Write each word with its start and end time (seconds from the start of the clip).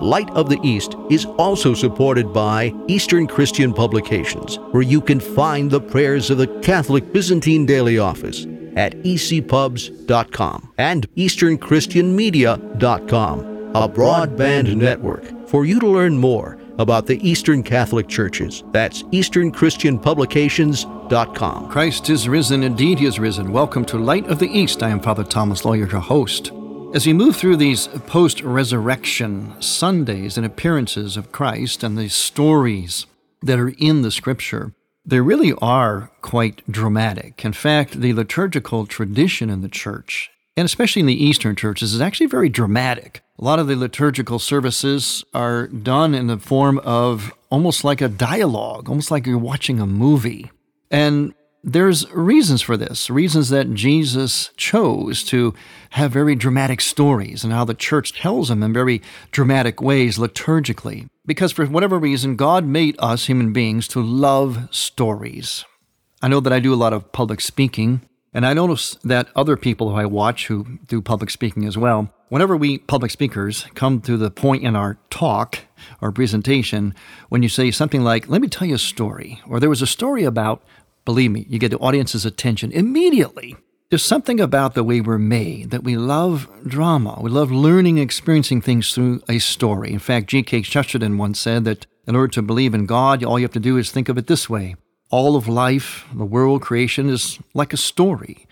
Light 0.00 0.30
of 0.30 0.48
the 0.48 0.60
East 0.62 0.96
is 1.10 1.26
also 1.38 1.74
supported 1.74 2.32
by 2.32 2.72
Eastern 2.88 3.26
Christian 3.26 3.72
Publications, 3.72 4.58
where 4.72 4.82
you 4.82 5.00
can 5.00 5.20
find 5.20 5.70
the 5.70 5.80
prayers 5.80 6.30
of 6.30 6.38
the 6.38 6.48
Catholic 6.60 7.12
Byzantine 7.12 7.66
Daily 7.66 7.98
Office 7.98 8.46
at 8.76 8.94
ecpubs.com 9.02 10.72
and 10.78 11.12
easternchristianmedia.com, 11.14 13.40
a 13.74 13.88
broadband 13.88 14.76
network 14.76 15.48
for 15.48 15.64
you 15.64 15.80
to 15.80 15.86
learn 15.86 16.18
more 16.18 16.58
about 16.78 17.06
the 17.06 17.26
Eastern 17.28 17.62
Catholic 17.62 18.08
Churches. 18.08 18.64
That's 18.72 19.02
easternchristianpublications.com. 19.04 21.70
Christ 21.70 22.10
is 22.10 22.28
risen, 22.28 22.64
indeed 22.64 22.98
he 22.98 23.06
is 23.06 23.20
risen. 23.20 23.52
Welcome 23.52 23.84
to 23.86 23.96
Light 23.98 24.26
of 24.26 24.40
the 24.40 24.48
East. 24.48 24.82
I 24.82 24.90
am 24.90 25.00
Father 25.00 25.24
Thomas 25.24 25.62
Loya, 25.62 25.90
your 25.90 26.00
host. 26.00 26.52
As 26.94 27.08
we 27.08 27.12
move 27.12 27.34
through 27.34 27.56
these 27.56 27.88
post 28.06 28.40
resurrection 28.40 29.60
Sundays 29.60 30.36
and 30.36 30.46
appearances 30.46 31.16
of 31.16 31.32
Christ 31.32 31.82
and 31.82 31.98
the 31.98 32.08
stories 32.08 33.06
that 33.42 33.58
are 33.58 33.74
in 33.78 34.02
the 34.02 34.12
scripture, 34.12 34.72
they 35.04 35.18
really 35.18 35.54
are 35.54 36.12
quite 36.22 36.62
dramatic. 36.70 37.44
In 37.44 37.52
fact, 37.52 38.00
the 38.00 38.12
liturgical 38.12 38.86
tradition 38.86 39.50
in 39.50 39.60
the 39.60 39.68
church, 39.68 40.30
and 40.56 40.66
especially 40.66 41.00
in 41.00 41.06
the 41.06 41.24
Eastern 41.24 41.56
churches, 41.56 41.94
is 41.94 42.00
actually 42.00 42.26
very 42.26 42.48
dramatic. 42.48 43.22
A 43.40 43.44
lot 43.44 43.58
of 43.58 43.66
the 43.66 43.74
liturgical 43.74 44.38
services 44.38 45.24
are 45.34 45.66
done 45.66 46.14
in 46.14 46.28
the 46.28 46.38
form 46.38 46.78
of 46.84 47.32
almost 47.50 47.82
like 47.82 48.02
a 48.02 48.08
dialogue, 48.08 48.88
almost 48.88 49.10
like 49.10 49.26
you're 49.26 49.36
watching 49.36 49.80
a 49.80 49.86
movie. 49.86 50.48
And 50.92 51.34
there's 51.64 52.10
reasons 52.12 52.60
for 52.60 52.76
this, 52.76 53.08
reasons 53.08 53.48
that 53.48 53.72
Jesus 53.72 54.50
chose 54.56 55.24
to 55.24 55.54
have 55.90 56.12
very 56.12 56.34
dramatic 56.34 56.82
stories 56.82 57.42
and 57.42 57.52
how 57.52 57.64
the 57.64 57.74
church 57.74 58.12
tells 58.12 58.48
them 58.48 58.62
in 58.62 58.72
very 58.72 59.00
dramatic 59.30 59.80
ways 59.80 60.18
liturgically. 60.18 61.08
Because 61.24 61.52
for 61.52 61.64
whatever 61.64 61.98
reason, 61.98 62.36
God 62.36 62.66
made 62.66 62.96
us 62.98 63.26
human 63.26 63.54
beings 63.54 63.88
to 63.88 64.02
love 64.02 64.68
stories. 64.70 65.64
I 66.20 66.28
know 66.28 66.40
that 66.40 66.52
I 66.52 66.60
do 66.60 66.74
a 66.74 66.76
lot 66.76 66.92
of 66.92 67.12
public 67.12 67.40
speaking, 67.40 68.02
and 68.34 68.44
I 68.44 68.52
notice 68.52 68.96
that 69.02 69.28
other 69.34 69.56
people 69.56 69.90
who 69.90 69.96
I 69.96 70.04
watch 70.04 70.48
who 70.48 70.78
do 70.86 71.00
public 71.00 71.30
speaking 71.30 71.64
as 71.64 71.78
well, 71.78 72.12
whenever 72.28 72.56
we 72.58 72.76
public 72.76 73.10
speakers 73.10 73.64
come 73.74 74.02
to 74.02 74.18
the 74.18 74.30
point 74.30 74.64
in 74.64 74.76
our 74.76 74.98
talk 75.08 75.60
or 76.02 76.12
presentation 76.12 76.94
when 77.30 77.42
you 77.42 77.48
say 77.48 77.70
something 77.70 78.02
like, 78.02 78.28
Let 78.28 78.42
me 78.42 78.48
tell 78.48 78.68
you 78.68 78.74
a 78.74 78.78
story, 78.78 79.40
or 79.48 79.60
there 79.60 79.70
was 79.70 79.82
a 79.82 79.86
story 79.86 80.24
about 80.24 80.62
Believe 81.04 81.30
me, 81.30 81.46
you 81.48 81.58
get 81.58 81.70
the 81.70 81.78
audience's 81.78 82.24
attention 82.24 82.72
immediately. 82.72 83.56
There's 83.90 84.02
something 84.02 84.40
about 84.40 84.74
the 84.74 84.82
way 84.82 85.00
we're 85.00 85.18
made 85.18 85.70
that 85.70 85.84
we 85.84 85.96
love 85.96 86.48
drama. 86.66 87.18
We 87.20 87.30
love 87.30 87.52
learning, 87.52 87.98
experiencing 87.98 88.60
things 88.60 88.92
through 88.92 89.22
a 89.28 89.38
story. 89.38 89.92
In 89.92 89.98
fact, 89.98 90.28
G.K. 90.28 90.62
Chesterton 90.62 91.18
once 91.18 91.38
said 91.38 91.64
that 91.64 91.86
in 92.06 92.16
order 92.16 92.32
to 92.32 92.42
believe 92.42 92.74
in 92.74 92.86
God, 92.86 93.22
all 93.22 93.38
you 93.38 93.44
have 93.44 93.52
to 93.52 93.60
do 93.60 93.76
is 93.76 93.90
think 93.90 94.08
of 94.08 94.18
it 94.18 94.26
this 94.26 94.48
way 94.48 94.76
all 95.10 95.36
of 95.36 95.46
life, 95.46 96.06
the 96.12 96.24
world, 96.24 96.62
creation 96.62 97.08
is 97.08 97.38
like 97.52 97.72
a 97.72 97.76
story. 97.76 98.48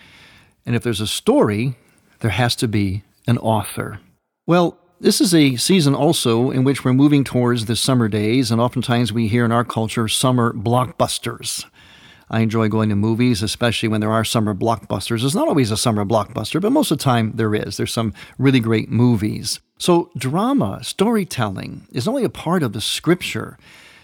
And 0.64 0.76
if 0.76 0.82
there's 0.84 1.00
a 1.00 1.08
story, 1.08 1.76
there 2.20 2.30
has 2.30 2.54
to 2.56 2.68
be 2.68 3.02
an 3.26 3.38
author. 3.38 3.98
Well, 4.46 4.78
this 5.00 5.20
is 5.20 5.34
a 5.34 5.56
season 5.56 5.94
also 5.94 6.52
in 6.52 6.62
which 6.62 6.84
we're 6.84 6.92
moving 6.92 7.24
towards 7.24 7.66
the 7.66 7.74
summer 7.74 8.06
days, 8.06 8.52
and 8.52 8.60
oftentimes 8.60 9.12
we 9.12 9.26
hear 9.26 9.44
in 9.44 9.50
our 9.50 9.64
culture 9.64 10.06
summer 10.06 10.52
blockbusters. 10.52 11.64
I 12.32 12.40
enjoy 12.40 12.68
going 12.68 12.88
to 12.88 12.96
movies, 12.96 13.42
especially 13.42 13.90
when 13.90 14.00
there 14.00 14.10
are 14.10 14.24
summer 14.24 14.54
blockbusters. 14.54 15.20
There's 15.20 15.34
not 15.34 15.48
always 15.48 15.70
a 15.70 15.76
summer 15.76 16.04
blockbuster, 16.06 16.62
but 16.62 16.72
most 16.72 16.90
of 16.90 16.96
the 16.96 17.04
time 17.04 17.32
there 17.34 17.54
is. 17.54 17.76
There's 17.76 17.92
some 17.92 18.14
really 18.38 18.58
great 18.58 18.90
movies. 18.90 19.60
So, 19.78 20.10
drama, 20.16 20.82
storytelling 20.82 21.86
is 21.92 22.08
only 22.08 22.24
a 22.24 22.30
part 22.30 22.62
of 22.62 22.72
the 22.72 22.80
scripture. 22.80 23.58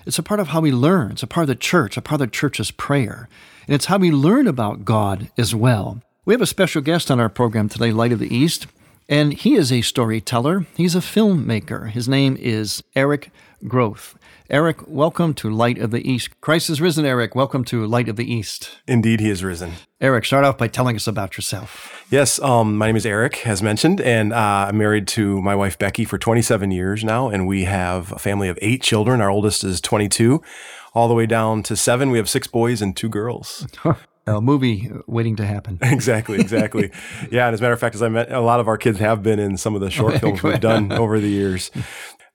It's 0.05 0.19
a 0.19 0.23
part 0.23 0.41
of 0.41 0.49
how 0.49 0.61
we 0.61 0.71
learn. 0.71 1.13
It's 1.13 1.23
a 1.23 1.27
part 1.27 1.45
of 1.45 1.49
the 1.49 1.55
church, 1.55 1.97
a 1.97 2.03
part 2.03 2.21
of 2.21 2.29
the 2.29 2.33
church's 2.33 2.71
prayer. 2.71 3.31
And 3.67 3.75
it's 3.75 3.87
how 3.87 3.97
we 3.97 4.11
learn 4.11 4.47
about 4.47 4.85
God 4.85 5.31
as 5.39 5.55
well. 5.55 6.03
We 6.27 6.35
have 6.35 6.43
a 6.43 6.47
special 6.47 6.83
guest 6.83 7.11
on 7.11 7.21
our 7.21 7.31
program 7.31 7.71
today, 7.71 7.93
Light 7.93 8.13
of 8.13 8.19
the 8.19 8.35
East, 8.35 8.67
and 9.09 9.33
he 9.33 9.55
is 9.55 9.73
a 9.73 9.81
storyteller. 9.81 10.67
He's 10.77 10.95
a 10.95 11.01
filmmaker. 11.01 11.91
His 11.91 12.09
name 12.09 12.37
is 12.39 12.83
Eric 12.95 13.31
Groth. 13.67 14.17
Eric, 14.51 14.87
welcome 14.87 15.35
to 15.35 15.51
Light 15.51 15.79
of 15.79 15.91
the 15.91 16.09
East. 16.09 16.41
Christ 16.41 16.71
is 16.71 16.81
risen, 16.81 17.05
Eric. 17.05 17.35
Welcome 17.35 17.65
to 17.65 17.87
Light 17.87 18.09
of 18.09 18.17
the 18.17 18.31
East. 18.31 18.79
Indeed, 18.87 19.21
he 19.21 19.31
is 19.31 19.43
risen. 19.43 19.73
Eric, 20.01 20.25
start 20.25 20.45
off 20.45 20.57
by 20.57 20.69
telling 20.69 20.97
us 20.97 21.07
about 21.07 21.37
yourself. 21.37 22.07
Yes, 22.11 22.39
um, 22.41 22.77
my 22.77 22.87
name 22.87 22.97
is 22.97 23.05
Eric, 23.05 23.47
as 23.47 23.63
mentioned, 23.63 24.01
and 24.01 24.33
uh, 24.33 24.67
I'm 24.69 24.79
married 24.79 25.09
to 25.09 25.43
my 25.43 25.55
wife 25.55 25.79
Becky 25.79 26.05
for 26.05 26.19
27 26.19 26.71
years 26.71 27.05
now, 27.05 27.29
and 27.29 27.47
we 27.47 27.65
have 27.65 28.13
a 28.13 28.19
family 28.19 28.49
of 28.49 28.59
eight 28.63 28.83
children. 28.83 29.21
Our 29.21 29.31
oldest 29.31 29.65
is 29.65 29.81
22, 29.81 30.43
all 30.95 31.09
the 31.09 31.15
way 31.15 31.27
down 31.27 31.63
to 31.65 31.77
seven. 31.77 32.11
We 32.11 32.19
have 32.19 32.29
six 32.29 32.47
boys 32.47 32.81
and 32.81 32.97
two 32.97 33.09
girls. 33.09 33.67
A 34.37 34.41
movie 34.41 34.91
waiting 35.07 35.37
to 35.37 35.47
happen. 35.47 35.79
exactly, 35.83 36.41
exactly. 36.41 36.91
yeah, 37.31 37.47
and 37.47 37.55
as 37.55 37.61
a 37.61 37.63
matter 37.63 37.75
of 37.75 37.81
fact, 37.81 37.95
as 37.95 38.03
I 38.03 38.09
met, 38.09 38.31
a 38.31 38.41
lot 38.41 38.61
of 38.61 38.69
our 38.69 38.79
kids 38.79 38.99
have 38.99 39.23
been 39.23 39.39
in 39.39 39.57
some 39.57 39.75
of 39.75 39.81
the 39.81 39.91
short 39.91 40.19
films 40.21 40.43
we've 40.43 40.61
done 40.61 40.93
over 40.93 41.19
the 41.21 41.29
years. 41.29 41.71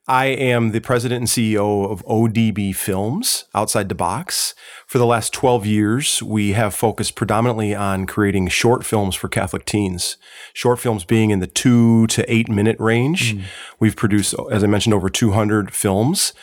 I 0.05 0.25
am 0.25 0.71
the 0.71 0.81
president 0.81 1.19
and 1.19 1.27
CEO 1.29 1.89
of 1.89 2.05
ODB 2.05 2.75
Films, 2.75 3.45
Outside 3.55 3.87
the 3.87 3.95
Box. 3.95 4.53
For 4.85 4.97
the 4.97 5.05
last 5.05 5.31
12 5.31 5.65
years, 5.65 6.21
we 6.21 6.51
have 6.51 6.75
focused 6.75 7.15
predominantly 7.15 7.73
on 7.73 8.05
creating 8.05 8.49
short 8.49 8.85
films 8.85 9.15
for 9.15 9.29
Catholic 9.29 9.63
teens. 9.63 10.17
Short 10.53 10.79
films 10.79 11.05
being 11.05 11.29
in 11.29 11.39
the 11.39 11.47
two 11.47 12.05
to 12.07 12.29
eight 12.31 12.49
minute 12.49 12.75
range. 12.79 13.33
Mm. 13.33 13.43
We've 13.79 13.95
produced, 13.95 14.35
as 14.51 14.61
I 14.61 14.67
mentioned, 14.67 14.93
over 14.93 15.09
200 15.09 15.73
films 15.73 16.33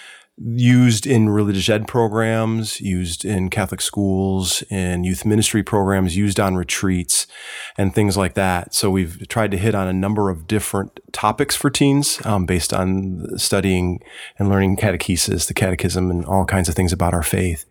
used 0.43 1.06
in 1.06 1.28
religious 1.28 1.69
ed 1.69 1.87
programs, 1.87 2.81
used 2.81 3.25
in 3.25 3.51
Catholic 3.51 3.81
schools, 3.81 4.63
in 4.71 5.04
youth 5.04 5.25
ministry 5.25 5.63
programs, 5.63 6.16
used 6.16 6.41
on 6.41 6.57
retreats 6.57 7.27
and 7.77 7.95
things 7.95 8.16
like 8.16 8.34
that. 8.34 8.75
So 8.75 8.91
we've 8.91 9.28
tried 9.28 9.51
to 9.51 9.59
hit 9.59 9.75
on 9.75 9.87
a 9.87 9.92
number 9.92 10.31
of 10.31 10.47
different 10.47 10.98
topics 11.13 11.54
for 11.57 11.69
teens 11.69 12.25
um, 12.25 12.47
based 12.47 12.72
on 12.72 13.39
studying 13.39 14.01
and 14.39 14.48
learning 14.48 14.77
catechesis, 14.77 15.47
the 15.47 15.54
catechism, 15.54 16.10
and 16.10 16.25
all 16.25 16.47
kinds 16.47 16.69
of 16.69 16.75
things 16.75 16.92
about 16.92 17.13
our 17.13 17.22
faith 17.22 17.66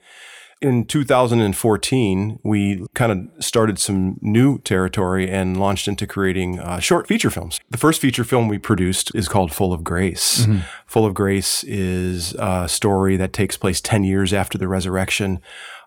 in 0.62 0.86
2014, 0.86 2.40
we 2.44 2.86
kind 2.94 3.12
of 3.12 3.44
started 3.44 3.80
some 3.80 4.18
new 4.22 4.60
territory 4.60 5.30
and 5.30 5.58
launched 5.58 5.88
into 5.88 6.06
creating 6.06 6.60
uh, 6.60 6.80
short 6.80 7.08
feature 7.08 7.30
films. 7.30 7.60
The 7.70 7.78
first 7.78 8.02
feature 8.02 8.26
film 8.26 8.50
we 8.50 8.58
produced 8.58 9.14
is 9.16 9.30
called 9.30 9.54
Full 9.54 9.72
of 9.72 9.84
Grace. 9.84 10.42
Mm-hmm. 10.42 10.60
Full 10.86 11.06
of 11.06 11.14
Grace 11.14 11.64
is 11.64 12.34
a 12.34 12.68
story 12.68 13.16
that 13.16 13.32
takes 13.32 13.56
place 13.56 13.80
10 13.80 14.04
years 14.04 14.34
after 14.34 14.58
the 14.58 14.68
resurrection 14.68 15.40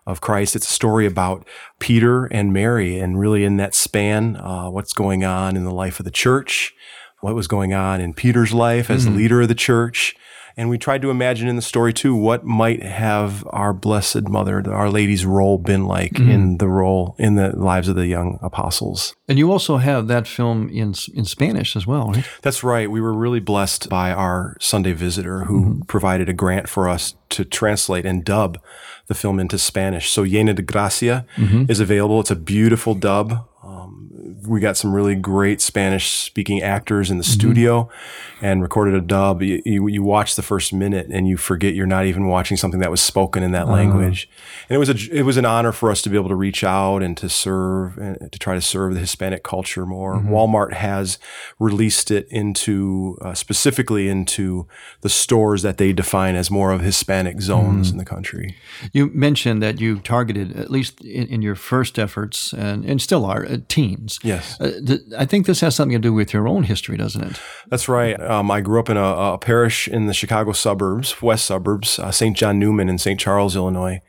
of 0.07 0.21
Christ. 0.21 0.55
It's 0.55 0.69
a 0.69 0.73
story 0.73 1.05
about 1.05 1.47
Peter 1.79 2.25
and 2.25 2.51
Mary, 2.51 2.97
and 2.97 3.19
really 3.19 3.45
in 3.45 3.57
that 3.57 3.75
span, 3.75 4.37
uh, 4.37 4.69
what's 4.69 4.93
going 4.93 5.23
on 5.23 5.55
in 5.55 5.63
the 5.65 5.73
life 5.73 5.99
of 5.99 6.05
the 6.05 6.11
church, 6.11 6.73
what 7.21 7.35
was 7.35 7.47
going 7.47 7.73
on 7.73 8.01
in 8.01 8.13
Peter's 8.13 8.53
life 8.53 8.89
as 8.89 9.03
mm-hmm. 9.03 9.13
the 9.13 9.17
leader 9.19 9.41
of 9.43 9.47
the 9.47 9.55
church 9.55 10.15
And 10.55 10.69
we 10.69 10.77
tried 10.77 11.01
to 11.01 11.09
imagine 11.09 11.47
in 11.47 11.55
the 11.55 11.61
story 11.61 11.93
too 11.93 12.15
what 12.15 12.45
might 12.45 12.83
have 12.83 13.45
our 13.49 13.73
Blessed 13.73 14.27
Mother, 14.29 14.63
Our 14.71 14.89
Lady's 14.89 15.25
role 15.25 15.57
been 15.57 15.85
like 15.85 16.13
mm-hmm. 16.13 16.29
in 16.29 16.57
the 16.57 16.67
role 16.67 17.15
in 17.17 17.35
the 17.35 17.55
lives 17.55 17.87
of 17.87 17.95
the 17.95 18.07
young 18.07 18.39
apostles. 18.41 19.15
And 19.27 19.37
you 19.39 19.51
also 19.51 19.77
have 19.77 20.07
that 20.07 20.27
film 20.27 20.69
in 20.69 20.93
in 21.13 21.25
Spanish 21.25 21.75
as 21.75 21.87
well, 21.87 22.11
right? 22.11 22.27
That's 22.41 22.63
right. 22.63 22.89
We 22.89 23.01
were 23.01 23.13
really 23.13 23.39
blessed 23.39 23.89
by 23.89 24.11
our 24.11 24.55
Sunday 24.59 24.93
visitor 24.93 25.45
who 25.45 25.61
mm-hmm. 25.61 25.81
provided 25.81 26.29
a 26.29 26.33
grant 26.33 26.69
for 26.69 26.87
us 26.87 27.15
to 27.29 27.43
translate 27.43 28.05
and 28.05 28.23
dub 28.23 28.59
the 29.07 29.15
film 29.15 29.39
into 29.39 29.57
Spanish. 29.57 30.11
So 30.11 30.23
Llena 30.23 30.55
de 30.55 30.61
Gracia 30.61 31.25
mm-hmm. 31.35 31.65
is 31.69 31.79
available. 31.79 32.19
It's 32.19 32.31
a 32.31 32.35
beautiful 32.35 32.93
dub 32.93 33.47
we 34.47 34.59
got 34.59 34.77
some 34.77 34.93
really 34.93 35.15
great 35.15 35.61
Spanish 35.61 36.11
speaking 36.11 36.61
actors 36.61 37.09
in 37.09 37.17
the 37.17 37.23
mm-hmm. 37.23 37.33
studio 37.33 37.89
and 38.41 38.61
recorded 38.61 38.93
a 38.93 39.01
dub. 39.01 39.41
You, 39.41 39.61
you, 39.65 39.87
you, 39.87 40.03
watch 40.03 40.35
the 40.35 40.41
first 40.41 40.73
minute 40.73 41.07
and 41.09 41.27
you 41.27 41.37
forget 41.37 41.73
you're 41.73 41.85
not 41.85 42.05
even 42.05 42.27
watching 42.27 42.57
something 42.57 42.81
that 42.81 42.91
was 42.91 43.01
spoken 43.01 43.41
in 43.41 43.51
that 43.53 43.67
uh 43.67 43.71
language. 43.71 44.29
And 44.69 44.75
it 44.75 44.79
was 44.79 44.89
a, 44.89 45.17
it 45.17 45.23
was 45.23 45.37
an 45.37 45.45
honor 45.45 45.71
for 45.71 45.89
us 45.89 46.01
to 46.01 46.09
be 46.09 46.17
able 46.17 46.29
to 46.29 46.35
reach 46.35 46.63
out 46.63 47.01
and 47.01 47.15
to 47.17 47.29
serve 47.29 47.97
and 47.97 48.31
to 48.31 48.39
try 48.39 48.53
to 48.53 48.61
serve 48.61 48.93
the 48.93 48.99
Hispanic 48.99 49.43
culture 49.43 49.85
more. 49.85 50.15
Mm-hmm. 50.15 50.29
Walmart 50.33 50.73
has 50.73 51.19
released 51.57 52.11
it 52.11 52.27
into, 52.29 53.17
uh, 53.21 53.33
specifically 53.33 54.09
into 54.09 54.67
the 55.01 55.09
stores 55.09 55.61
that 55.61 55.77
they 55.77 55.93
define 55.93 56.35
as 56.35 56.51
more 56.51 56.71
of 56.71 56.81
Hispanic 56.81 57.41
zones 57.41 57.87
mm-hmm. 57.87 57.93
in 57.93 57.97
the 57.97 58.05
country. 58.05 58.55
You 58.91 59.07
mentioned 59.13 59.63
that 59.63 59.79
you 59.79 59.99
targeted, 59.99 60.57
at 60.57 60.69
least 60.69 60.99
in, 61.01 61.27
in 61.27 61.41
your 61.41 61.55
first 61.55 61.97
efforts 61.97 62.51
and, 62.53 62.83
and 62.83 63.01
still 63.01 63.25
are, 63.25 63.45
uh, 63.45 63.57
teens. 63.67 64.19
Yes. 64.33 64.59
Uh, 64.59 64.79
th- 64.85 65.01
I 65.17 65.25
think 65.25 65.45
this 65.45 65.61
has 65.61 65.75
something 65.75 65.93
to 65.93 65.99
do 65.99 66.13
with 66.13 66.33
your 66.33 66.47
own 66.47 66.63
history, 66.63 66.97
doesn't 66.97 67.23
it? 67.23 67.41
That's 67.67 67.87
right. 67.87 68.19
Um, 68.19 68.51
I 68.51 68.61
grew 68.61 68.79
up 68.79 68.89
in 68.89 68.97
a, 68.97 69.03
a, 69.03 69.37
parish 69.37 69.87
in 69.87 70.07
the 70.07 70.13
Chicago 70.13 70.51
suburbs, 70.51 71.21
west 71.21 71.45
suburbs, 71.45 71.99
uh, 71.99 72.11
St. 72.11 72.35
John 72.35 72.59
Neumann 72.59 72.89
in 72.89 72.97
St. 72.97 73.19
Charles, 73.19 73.55
Illinois, 73.55 74.01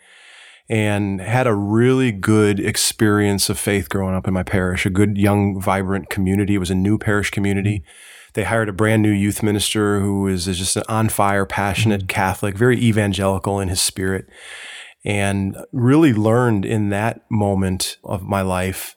and 0.69 1.21
had 1.21 1.47
a 1.47 1.55
really 1.55 2.13
good 2.13 2.59
experience 2.59 3.51
of 3.51 3.59
faith 3.59 3.89
growing 3.89 4.15
up 4.15 4.27
in 4.27 4.35
my 4.35 4.43
parish. 4.43 4.87
A 4.87 4.91
good, 4.91 5.17
young, 5.17 5.61
vibrant 5.61 6.09
community. 6.11 6.55
It 6.55 6.59
was 6.59 6.71
a 6.71 6.75
new 6.75 6.99
parish 6.99 7.31
community. 7.31 7.85
They 8.35 8.45
hired 8.45 8.69
a 8.69 8.73
brand 8.73 9.03
new 9.03 9.11
youth 9.11 9.43
minister 9.43 10.01
who 10.01 10.27
is, 10.27 10.47
just 10.47 10.77
an 10.77 10.83
on 10.89 11.09
fire, 11.09 11.47
passionate 11.47 12.03
mm-hmm. 12.03 12.09
Catholic, 12.09 12.57
very 12.57 12.79
evangelical 12.79 13.61
in 13.61 13.69
his 13.69 13.81
spirit, 13.81 14.27
and 15.05 15.57
really 15.73 16.13
learned 16.13 16.65
in 16.65 16.89
that 16.89 17.21
moment 17.31 17.99
of 18.03 18.23
my 18.23 18.43
life 18.43 18.97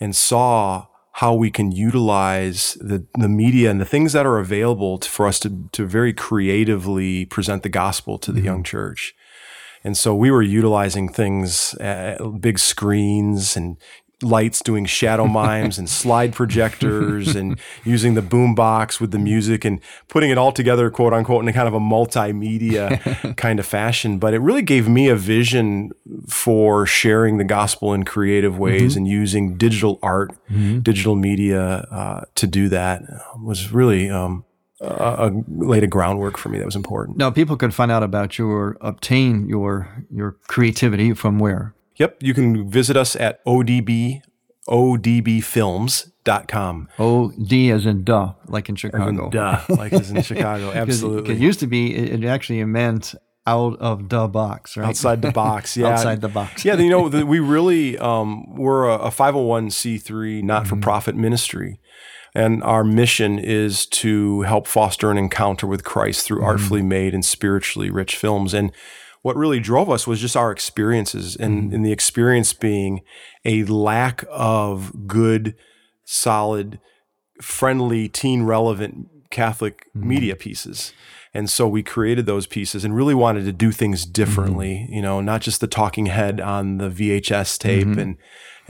and 0.00 0.16
saw 0.16 0.86
how 1.14 1.34
we 1.34 1.50
can 1.50 1.70
utilize 1.70 2.78
the, 2.80 3.04
the 3.14 3.28
media 3.28 3.70
and 3.70 3.80
the 3.80 3.84
things 3.84 4.12
that 4.12 4.24
are 4.24 4.38
available 4.38 4.98
to, 4.98 5.08
for 5.08 5.26
us 5.26 5.38
to, 5.40 5.68
to 5.72 5.84
very 5.86 6.12
creatively 6.12 7.26
present 7.26 7.62
the 7.62 7.68
gospel 7.68 8.18
to 8.18 8.32
the 8.32 8.38
mm-hmm. 8.38 8.46
young 8.46 8.62
church. 8.62 9.14
And 9.82 9.96
so 9.96 10.14
we 10.14 10.30
were 10.30 10.42
utilizing 10.42 11.08
things, 11.08 11.74
uh, 11.74 12.16
big 12.38 12.58
screens 12.58 13.56
and 13.56 13.76
lights 14.22 14.60
doing 14.60 14.84
shadow 14.84 15.26
mimes 15.40 15.78
and 15.78 15.88
slide 15.88 16.32
projectors 16.32 17.34
and 17.34 17.58
using 17.84 18.14
the 18.14 18.22
boom 18.22 18.54
box 18.54 19.00
with 19.00 19.10
the 19.10 19.18
music 19.18 19.64
and 19.64 19.80
putting 20.08 20.30
it 20.30 20.38
all 20.38 20.52
together 20.52 20.90
quote 20.90 21.12
unquote 21.12 21.42
in 21.42 21.48
a 21.48 21.52
kind 21.52 21.68
of 21.68 21.74
a 21.74 21.80
multimedia 21.80 23.36
kind 23.36 23.58
of 23.58 23.66
fashion 23.66 24.18
but 24.18 24.34
it 24.34 24.38
really 24.38 24.62
gave 24.62 24.88
me 24.88 25.08
a 25.08 25.16
vision 25.16 25.90
for 26.28 26.86
sharing 26.86 27.38
the 27.38 27.44
gospel 27.44 27.94
in 27.94 28.04
creative 28.04 28.58
ways 28.58 28.92
mm-hmm. 28.92 28.98
and 28.98 29.08
using 29.08 29.56
digital 29.56 29.98
art 30.02 30.30
mm-hmm. 30.50 30.80
digital 30.80 31.16
media 31.16 31.86
uh, 31.90 32.24
to 32.34 32.46
do 32.46 32.68
that 32.68 33.02
was 33.42 33.72
really 33.72 34.10
um, 34.10 34.44
uh, 34.80 35.30
laid 35.48 35.84
a 35.84 35.86
groundwork 35.86 36.38
for 36.38 36.48
me 36.48 36.58
that 36.58 36.64
was 36.64 36.76
important. 36.76 37.18
Now, 37.18 37.30
people 37.30 37.56
could 37.56 37.74
find 37.74 37.90
out 37.90 38.02
about 38.02 38.38
you 38.38 38.50
or 38.50 38.76
obtain 38.80 39.46
your 39.48 40.06
your 40.10 40.32
creativity 40.48 41.12
from 41.12 41.38
where? 41.38 41.74
Yep, 42.00 42.22
you 42.22 42.34
can 42.34 42.68
visit 42.68 42.96
us 42.96 43.14
at 43.14 43.44
odb 43.44 44.22
odbfilms.com. 44.68 46.88
O 46.98 47.30
D 47.30 47.70
as 47.70 47.86
in 47.86 48.02
duh, 48.04 48.32
like 48.46 48.68
in 48.70 48.76
Chicago. 48.76 49.26
In 49.26 49.30
duh, 49.30 49.60
like 49.68 49.92
as 49.92 50.10
in 50.10 50.22
Chicago. 50.22 50.72
Absolutely. 50.72 51.34
It 51.34 51.40
used 51.40 51.60
to 51.60 51.66
be, 51.66 51.94
it 51.94 52.24
actually 52.24 52.64
meant 52.64 53.14
out 53.46 53.78
of 53.80 54.08
the 54.08 54.26
box, 54.28 54.74
right? 54.76 54.88
Outside 54.88 55.20
the 55.22 55.30
box, 55.32 55.76
yeah. 55.76 55.88
Outside 55.88 56.22
the 56.22 56.28
box. 56.28 56.64
yeah, 56.64 56.76
you 56.76 56.88
know, 56.88 57.10
the, 57.10 57.26
we 57.26 57.40
really, 57.40 57.98
um, 57.98 58.54
we're 58.54 58.88
a, 58.88 58.94
a 58.94 59.10
501c3 59.10 60.42
not 60.42 60.66
for 60.66 60.76
profit 60.76 61.14
mm-hmm. 61.14 61.22
ministry. 61.22 61.80
And 62.32 62.62
our 62.62 62.84
mission 62.84 63.40
is 63.40 63.86
to 63.86 64.42
help 64.42 64.68
foster 64.68 65.10
an 65.10 65.18
encounter 65.18 65.66
with 65.66 65.82
Christ 65.84 66.26
through 66.26 66.38
mm-hmm. 66.38 66.46
artfully 66.46 66.82
made 66.82 67.12
and 67.12 67.24
spiritually 67.24 67.90
rich 67.90 68.14
films. 68.16 68.54
And 68.54 68.70
what 69.22 69.36
really 69.36 69.60
drove 69.60 69.90
us 69.90 70.06
was 70.06 70.20
just 70.20 70.36
our 70.36 70.50
experiences 70.50 71.36
and, 71.36 71.64
mm-hmm. 71.64 71.74
and 71.74 71.84
the 71.84 71.92
experience 71.92 72.52
being 72.52 73.02
a 73.44 73.64
lack 73.64 74.24
of 74.30 75.06
good, 75.06 75.54
solid, 76.04 76.80
friendly, 77.40 78.08
teen 78.08 78.44
relevant 78.44 79.08
Catholic 79.30 79.86
mm-hmm. 79.94 80.08
media 80.08 80.36
pieces. 80.36 80.92
And 81.32 81.48
so 81.48 81.68
we 81.68 81.82
created 81.82 82.26
those 82.26 82.46
pieces 82.46 82.84
and 82.84 82.96
really 82.96 83.14
wanted 83.14 83.44
to 83.44 83.52
do 83.52 83.70
things 83.70 84.04
differently, 84.04 84.82
mm-hmm. 84.84 84.94
you 84.94 85.02
know, 85.02 85.20
not 85.20 85.42
just 85.42 85.60
the 85.60 85.68
talking 85.68 86.06
head 86.06 86.40
on 86.40 86.78
the 86.78 86.90
VHS 86.90 87.58
tape 87.58 87.86
mm-hmm. 87.86 87.98
and 88.00 88.16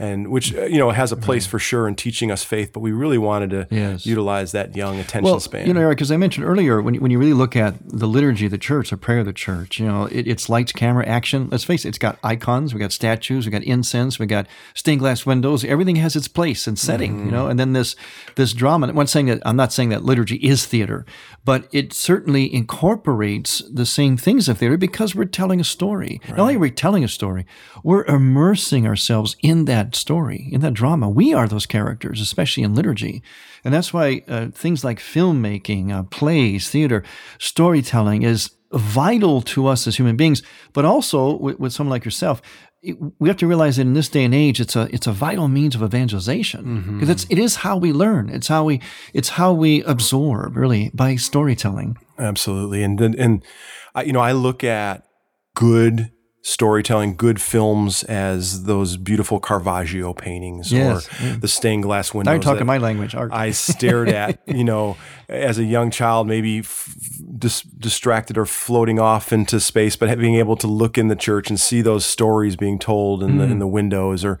and 0.01 0.29
which 0.29 0.55
uh, 0.55 0.63
you 0.63 0.79
know 0.79 0.89
has 0.89 1.11
a 1.11 1.15
place 1.15 1.45
for 1.45 1.59
sure 1.59 1.87
in 1.87 1.95
teaching 1.95 2.31
us 2.31 2.43
faith. 2.43 2.73
But 2.73 2.79
we 2.79 2.91
really 2.91 3.19
wanted 3.19 3.51
to 3.51 3.67
yes. 3.69 4.05
utilize 4.05 4.51
that 4.51 4.75
young 4.75 4.99
attention 4.99 5.23
well, 5.23 5.39
span. 5.39 5.67
You 5.67 5.73
know, 5.75 5.81
Eric, 5.81 6.01
as 6.01 6.11
I 6.11 6.17
mentioned 6.17 6.45
earlier, 6.45 6.81
when 6.81 6.95
you, 6.95 6.99
when 6.99 7.11
you 7.11 7.19
really 7.19 7.33
look 7.33 7.55
at 7.55 7.75
the 7.87 8.07
liturgy 8.07 8.45
of 8.45 8.51
the 8.51 8.57
church, 8.57 8.89
the 8.89 8.97
prayer 8.97 9.19
of 9.19 9.27
the 9.27 9.33
church, 9.33 9.79
you 9.79 9.85
know, 9.85 10.05
it, 10.05 10.27
it's 10.27 10.49
lights, 10.49 10.71
camera, 10.71 11.05
action. 11.05 11.49
Let's 11.51 11.63
face 11.63 11.85
it, 11.85 11.89
it's 11.89 11.99
got 11.99 12.17
icons, 12.23 12.73
we 12.73 12.79
got 12.79 12.91
statues, 12.91 13.45
we 13.45 13.51
got 13.51 13.63
incense, 13.63 14.17
we 14.17 14.25
got 14.25 14.47
stained 14.73 14.99
glass 14.99 15.23
windows. 15.23 15.63
Everything 15.63 15.97
has 15.97 16.15
its 16.15 16.27
place 16.27 16.65
and 16.65 16.79
setting, 16.79 17.17
mm-hmm. 17.17 17.25
you 17.25 17.31
know. 17.31 17.47
And 17.47 17.59
then 17.59 17.73
this 17.73 17.95
this 18.35 18.53
drama. 18.53 18.87
I'm 18.87 18.95
not 18.95 19.09
saying 19.09 19.27
that 19.27 19.41
I'm 19.45 19.55
not 19.55 19.71
saying 19.71 19.89
that 19.89 20.03
liturgy 20.03 20.37
is 20.37 20.65
theater, 20.65 21.05
but 21.45 21.67
it 21.71 21.93
certainly 21.93 22.51
incorporates 22.51 23.61
the 23.71 23.85
same 23.85 24.17
things 24.17 24.49
of 24.49 24.57
theater 24.57 24.77
because 24.77 25.13
we're 25.13 25.25
telling 25.25 25.59
a 25.59 25.63
story. 25.63 26.19
Right. 26.23 26.31
Not 26.31 26.39
only 26.39 26.55
are 26.55 26.59
we 26.59 26.71
telling 26.71 27.03
a 27.03 27.07
story, 27.07 27.45
we're 27.83 28.05
immersing 28.05 28.87
ourselves 28.87 29.35
in 29.43 29.65
that 29.65 29.90
story, 29.95 30.49
in 30.51 30.61
that 30.61 30.73
drama. 30.73 31.09
We 31.09 31.33
are 31.33 31.47
those 31.47 31.65
characters, 31.65 32.21
especially 32.21 32.63
in 32.63 32.75
liturgy. 32.75 33.21
And 33.63 33.73
that's 33.73 33.93
why 33.93 34.23
uh, 34.27 34.47
things 34.47 34.83
like 34.83 34.99
filmmaking, 34.99 35.91
uh, 35.91 36.03
plays, 36.03 36.69
theater, 36.69 37.03
storytelling 37.39 38.23
is 38.23 38.51
vital 38.73 39.41
to 39.41 39.67
us 39.67 39.87
as 39.87 39.97
human 39.97 40.15
beings, 40.15 40.41
but 40.73 40.85
also 40.85 41.37
with, 41.37 41.59
with 41.59 41.73
someone 41.73 41.91
like 41.91 42.05
yourself. 42.05 42.41
It, 42.81 42.97
we 43.19 43.29
have 43.29 43.37
to 43.37 43.47
realize 43.47 43.75
that 43.75 43.83
in 43.83 43.93
this 43.93 44.09
day 44.09 44.23
and 44.23 44.33
age, 44.33 44.59
it's 44.59 44.75
a 44.75 44.87
it's 44.91 45.05
a 45.05 45.11
vital 45.11 45.47
means 45.47 45.75
of 45.75 45.83
evangelization 45.83 46.61
because 46.63 46.87
mm-hmm. 46.87 47.11
it's 47.11 47.25
it 47.29 47.37
is 47.37 47.57
how 47.57 47.77
we 47.77 47.93
learn. 47.93 48.29
It's 48.29 48.47
how 48.47 48.63
we 48.63 48.81
it's 49.13 49.29
how 49.29 49.53
we 49.53 49.83
absorb 49.83 50.57
really 50.57 50.89
by 50.93 51.15
storytelling. 51.15 51.97
Absolutely, 52.17 52.81
and 52.81 52.99
and 52.99 53.43
you 54.03 54.13
know 54.13 54.19
I 54.19 54.31
look 54.31 54.63
at 54.63 55.03
good 55.53 56.11
storytelling, 56.43 57.15
good 57.15 57.39
films 57.39 58.03
as 58.03 58.63
those 58.63 58.97
beautiful 58.97 59.39
Caravaggio 59.39 60.13
paintings 60.13 60.71
yes. 60.71 61.07
or 61.07 61.25
yeah. 61.25 61.35
the 61.35 61.47
stained 61.47 61.83
glass 61.83 62.13
windows. 62.13 62.25
Now 62.25 62.33
you're 62.33 62.41
talking 62.41 62.65
my 62.65 62.79
language. 62.79 63.13
Art. 63.13 63.31
I 63.31 63.51
stared 63.51 64.09
at, 64.09 64.39
you 64.47 64.63
know, 64.63 64.97
as 65.29 65.59
a 65.59 65.63
young 65.63 65.91
child, 65.91 66.27
maybe 66.27 66.59
f- 66.59 66.95
dis- 67.37 67.61
distracted 67.61 68.37
or 68.37 68.45
floating 68.45 68.99
off 68.99 69.31
into 69.31 69.59
space, 69.59 69.95
but 69.95 70.17
being 70.17 70.35
able 70.35 70.55
to 70.57 70.67
look 70.67 70.97
in 70.97 71.09
the 71.09 71.15
church 71.15 71.49
and 71.49 71.59
see 71.59 71.81
those 71.81 72.05
stories 72.05 72.55
being 72.55 72.79
told 72.79 73.21
in 73.21 73.33
mm. 73.33 73.37
the 73.37 73.43
in 73.43 73.59
the 73.59 73.67
windows 73.67 74.25
or 74.25 74.39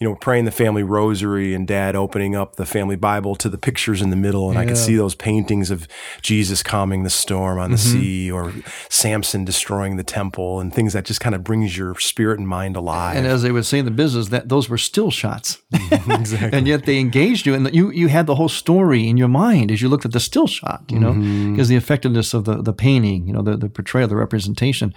you 0.00 0.08
know, 0.08 0.14
praying 0.14 0.44
the 0.44 0.52
family 0.52 0.84
rosary 0.84 1.54
and 1.54 1.66
dad 1.66 1.96
opening 1.96 2.36
up 2.36 2.54
the 2.54 2.64
family 2.64 2.94
Bible 2.94 3.34
to 3.34 3.48
the 3.48 3.58
pictures 3.58 4.00
in 4.00 4.10
the 4.10 4.16
middle. 4.16 4.46
And 4.48 4.54
yeah. 4.54 4.60
I 4.60 4.66
could 4.66 4.76
see 4.76 4.94
those 4.94 5.16
paintings 5.16 5.72
of 5.72 5.88
Jesus 6.22 6.62
calming 6.62 7.02
the 7.02 7.10
storm 7.10 7.58
on 7.58 7.72
the 7.72 7.76
mm-hmm. 7.76 8.00
sea 8.00 8.30
or 8.30 8.52
Samson 8.88 9.44
destroying 9.44 9.96
the 9.96 10.04
temple 10.04 10.60
and 10.60 10.72
things 10.72 10.92
that 10.92 11.04
just 11.04 11.20
kind 11.20 11.34
of 11.34 11.42
brings 11.42 11.76
your 11.76 11.98
spirit 11.98 12.38
and 12.38 12.46
mind 12.46 12.76
alive. 12.76 13.16
And 13.16 13.26
as 13.26 13.42
they 13.42 13.50
would 13.50 13.66
say 13.66 13.80
in 13.80 13.86
the 13.86 13.90
business, 13.90 14.28
that 14.28 14.48
those 14.48 14.68
were 14.68 14.78
still 14.78 15.10
shots. 15.10 15.60
exactly. 15.90 16.56
and 16.56 16.68
yet 16.68 16.86
they 16.86 17.00
engaged 17.00 17.44
you 17.44 17.54
and 17.54 17.74
you, 17.74 17.90
you 17.90 18.06
had 18.06 18.26
the 18.26 18.36
whole 18.36 18.48
story 18.48 19.08
in 19.08 19.16
your 19.16 19.28
mind 19.28 19.72
as 19.72 19.82
you 19.82 19.88
looked 19.88 20.04
at 20.04 20.12
the 20.12 20.20
still 20.20 20.46
shot, 20.46 20.84
you 20.88 20.98
know, 20.98 21.12
because 21.12 21.26
mm-hmm. 21.26 21.62
the 21.64 21.76
effectiveness 21.76 22.34
of 22.34 22.44
the, 22.44 22.62
the 22.62 22.72
painting, 22.72 23.26
you 23.26 23.32
know, 23.32 23.42
the, 23.42 23.56
the 23.56 23.68
portrayal, 23.68 24.06
the 24.06 24.14
representation 24.14 24.94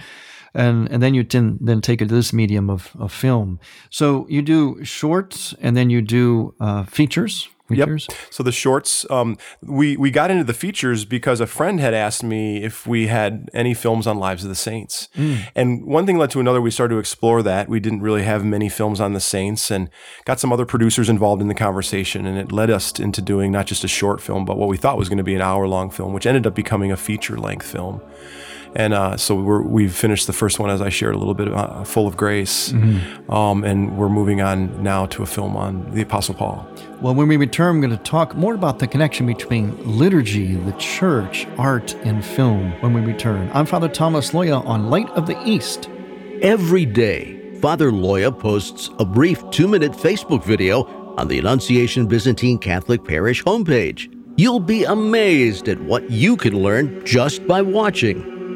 and 0.53 0.89
and 0.91 1.01
then 1.01 1.13
you 1.13 1.23
can 1.23 1.57
then 1.61 1.81
take 1.81 2.01
it 2.01 2.09
to 2.09 2.15
this 2.15 2.33
medium 2.33 2.69
of, 2.69 2.91
of 2.99 3.11
film. 3.11 3.59
So 3.89 4.25
you 4.29 4.41
do 4.41 4.83
shorts 4.83 5.55
and 5.61 5.75
then 5.75 5.89
you 5.89 6.01
do 6.01 6.53
uh, 6.59 6.83
features. 6.83 7.49
features? 7.69 8.07
Yep. 8.09 8.17
So 8.31 8.43
the 8.43 8.51
shorts, 8.51 9.05
um, 9.09 9.37
we 9.61 9.95
we 9.95 10.11
got 10.11 10.29
into 10.29 10.43
the 10.43 10.53
features 10.53 11.05
because 11.05 11.39
a 11.39 11.47
friend 11.47 11.79
had 11.79 11.93
asked 11.93 12.23
me 12.23 12.63
if 12.63 12.85
we 12.85 13.07
had 13.07 13.49
any 13.53 13.73
films 13.73 14.07
on 14.07 14.17
Lives 14.17 14.43
of 14.43 14.49
the 14.49 14.55
Saints, 14.55 15.07
mm. 15.15 15.47
and 15.55 15.85
one 15.85 16.05
thing 16.05 16.17
led 16.17 16.31
to 16.31 16.39
another. 16.39 16.61
We 16.61 16.71
started 16.71 16.95
to 16.95 16.99
explore 16.99 17.41
that. 17.43 17.69
We 17.69 17.79
didn't 17.79 18.01
really 18.01 18.23
have 18.23 18.43
many 18.43 18.69
films 18.69 18.99
on 18.99 19.13
the 19.13 19.21
Saints, 19.21 19.71
and 19.71 19.89
got 20.25 20.39
some 20.39 20.51
other 20.51 20.65
producers 20.65 21.07
involved 21.09 21.41
in 21.41 21.47
the 21.47 21.55
conversation, 21.55 22.25
and 22.25 22.37
it 22.37 22.51
led 22.51 22.69
us 22.69 22.99
into 22.99 23.21
doing 23.21 23.51
not 23.51 23.67
just 23.67 23.83
a 23.83 23.87
short 23.87 24.21
film, 24.21 24.43
but 24.43 24.57
what 24.57 24.67
we 24.67 24.77
thought 24.77 24.97
was 24.97 25.07
going 25.07 25.17
to 25.17 25.23
be 25.23 25.35
an 25.35 25.41
hour 25.41 25.67
long 25.67 25.89
film, 25.89 26.13
which 26.13 26.25
ended 26.25 26.45
up 26.45 26.55
becoming 26.55 26.91
a 26.91 26.97
feature 26.97 27.37
length 27.37 27.65
film. 27.65 28.01
And 28.75 28.93
uh, 28.93 29.17
so 29.17 29.35
we 29.35 29.83
have 29.83 29.95
finished 29.95 30.27
the 30.27 30.33
first 30.33 30.57
one, 30.57 30.69
as 30.69 30.81
I 30.81 30.89
shared 30.89 31.13
a 31.13 31.17
little 31.17 31.33
bit, 31.33 31.49
uh, 31.49 31.83
full 31.83 32.07
of 32.07 32.15
grace. 32.15 32.71
Mm-hmm. 32.71 33.31
Um, 33.31 33.63
and 33.63 33.97
we're 33.97 34.09
moving 34.09 34.41
on 34.41 34.81
now 34.81 35.05
to 35.07 35.23
a 35.23 35.25
film 35.25 35.57
on 35.57 35.91
the 35.91 36.01
Apostle 36.01 36.35
Paul. 36.35 36.65
Well, 37.01 37.13
when 37.13 37.27
we 37.27 37.35
return, 37.35 37.75
we're 37.75 37.87
going 37.87 37.97
to 37.97 38.03
talk 38.03 38.35
more 38.35 38.53
about 38.53 38.79
the 38.79 38.87
connection 38.87 39.25
between 39.25 39.75
liturgy, 39.85 40.55
the 40.55 40.71
church, 40.73 41.47
art, 41.57 41.95
and 42.03 42.23
film 42.23 42.71
when 42.81 42.93
we 42.93 43.01
return. 43.01 43.49
I'm 43.53 43.65
Father 43.65 43.89
Thomas 43.89 44.31
Loya 44.31 44.65
on 44.65 44.89
Light 44.89 45.09
of 45.11 45.27
the 45.27 45.41
East. 45.45 45.89
Every 46.41 46.85
day, 46.85 47.59
Father 47.59 47.91
Loya 47.91 48.37
posts 48.37 48.89
a 48.99 49.05
brief 49.05 49.43
two 49.51 49.67
minute 49.67 49.91
Facebook 49.91 50.43
video 50.43 50.85
on 51.17 51.27
the 51.27 51.39
Annunciation 51.39 52.07
Byzantine 52.07 52.57
Catholic 52.57 53.03
Parish 53.03 53.43
homepage. 53.43 54.17
You'll 54.37 54.61
be 54.61 54.85
amazed 54.85 55.67
at 55.67 55.79
what 55.81 56.09
you 56.09 56.37
can 56.37 56.63
learn 56.63 57.05
just 57.05 57.45
by 57.45 57.61
watching. 57.61 58.40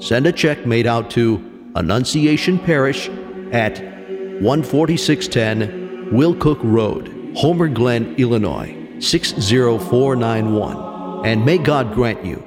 Send 0.00 0.26
a 0.26 0.32
check 0.32 0.66
made 0.66 0.86
out 0.86 1.10
to 1.12 1.70
Annunciation 1.74 2.58
Parish 2.58 3.08
at 3.52 3.78
14610 3.78 6.10
Willcook 6.12 6.60
Road, 6.62 7.32
Homer 7.36 7.68
Glen, 7.68 8.14
Illinois 8.16 8.74
60491. 9.00 11.26
And 11.26 11.44
may 11.44 11.58
God 11.58 11.92
grant 11.94 12.24
you 12.24 12.42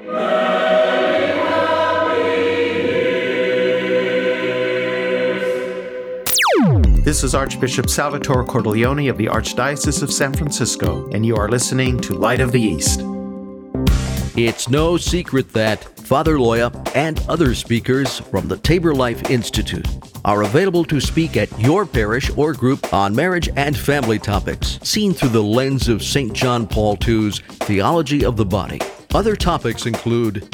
This 7.03 7.23
is 7.23 7.35
Archbishop 7.35 7.89
Salvatore 7.89 8.45
Cordileone 8.45 9.09
of 9.09 9.17
the 9.17 9.25
Archdiocese 9.25 10.03
of 10.03 10.13
San 10.13 10.33
Francisco, 10.33 11.09
and 11.11 11.25
you 11.25 11.35
are 11.35 11.49
listening 11.49 11.99
to 12.01 12.13
Light 12.13 12.39
of 12.39 12.51
the 12.51 12.61
East. 12.61 13.01
It's 14.37 14.69
no 14.69 14.97
secret 14.97 15.51
that 15.53 15.81
Father 16.11 16.35
Loya 16.35 16.73
and 16.93 17.23
other 17.29 17.55
speakers 17.55 18.19
from 18.19 18.49
the 18.49 18.57
Tabor 18.57 18.93
Life 18.93 19.29
Institute 19.29 19.87
are 20.25 20.43
available 20.43 20.83
to 20.83 20.99
speak 20.99 21.37
at 21.37 21.57
your 21.57 21.85
parish 21.85 22.29
or 22.35 22.51
group 22.51 22.93
on 22.93 23.15
marriage 23.15 23.47
and 23.55 23.77
family 23.77 24.19
topics, 24.19 24.77
seen 24.83 25.13
through 25.13 25.29
the 25.29 25.41
lens 25.41 25.87
of 25.87 26.03
St. 26.03 26.33
John 26.33 26.67
Paul 26.67 26.97
II's 27.07 27.39
Theology 27.39 28.25
of 28.25 28.35
the 28.35 28.43
Body. 28.43 28.81
Other 29.13 29.37
topics 29.37 29.85
include 29.85 30.53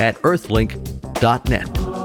at 0.00 0.16
earthlink.net. 0.22 2.00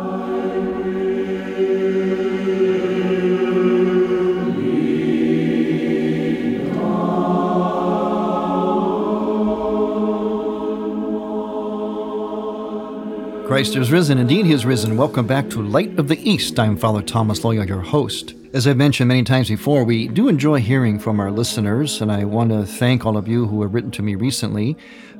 Christ 13.47 13.75
is 13.77 13.91
risen. 13.91 14.17
Indeed, 14.17 14.47
he 14.47 14.53
is 14.53 14.65
risen. 14.65 14.97
Welcome 14.97 15.27
back 15.27 15.49
to 15.51 15.61
Light 15.61 15.97
of 15.97 16.09
the 16.09 16.19
East. 16.29 16.59
I'm 16.59 16.75
Father 16.75 17.01
Thomas 17.01 17.39
Loya, 17.39 17.65
your 17.65 17.79
host. 17.79 18.33
As 18.53 18.67
I've 18.67 18.75
mentioned 18.75 19.07
many 19.07 19.23
times 19.23 19.49
before, 19.49 19.83
we 19.83 20.07
do 20.07 20.27
enjoy 20.27 20.59
hearing 20.59 20.99
from 20.99 21.19
our 21.19 21.31
listeners, 21.31 22.01
and 22.01 22.11
I 22.11 22.25
want 22.25 22.49
to 22.51 22.65
thank 22.65 23.05
all 23.05 23.15
of 23.15 23.27
you 23.27 23.45
who 23.45 23.61
have 23.61 23.73
written 23.73 23.91
to 23.91 24.01
me 24.01 24.15
recently. 24.15 24.75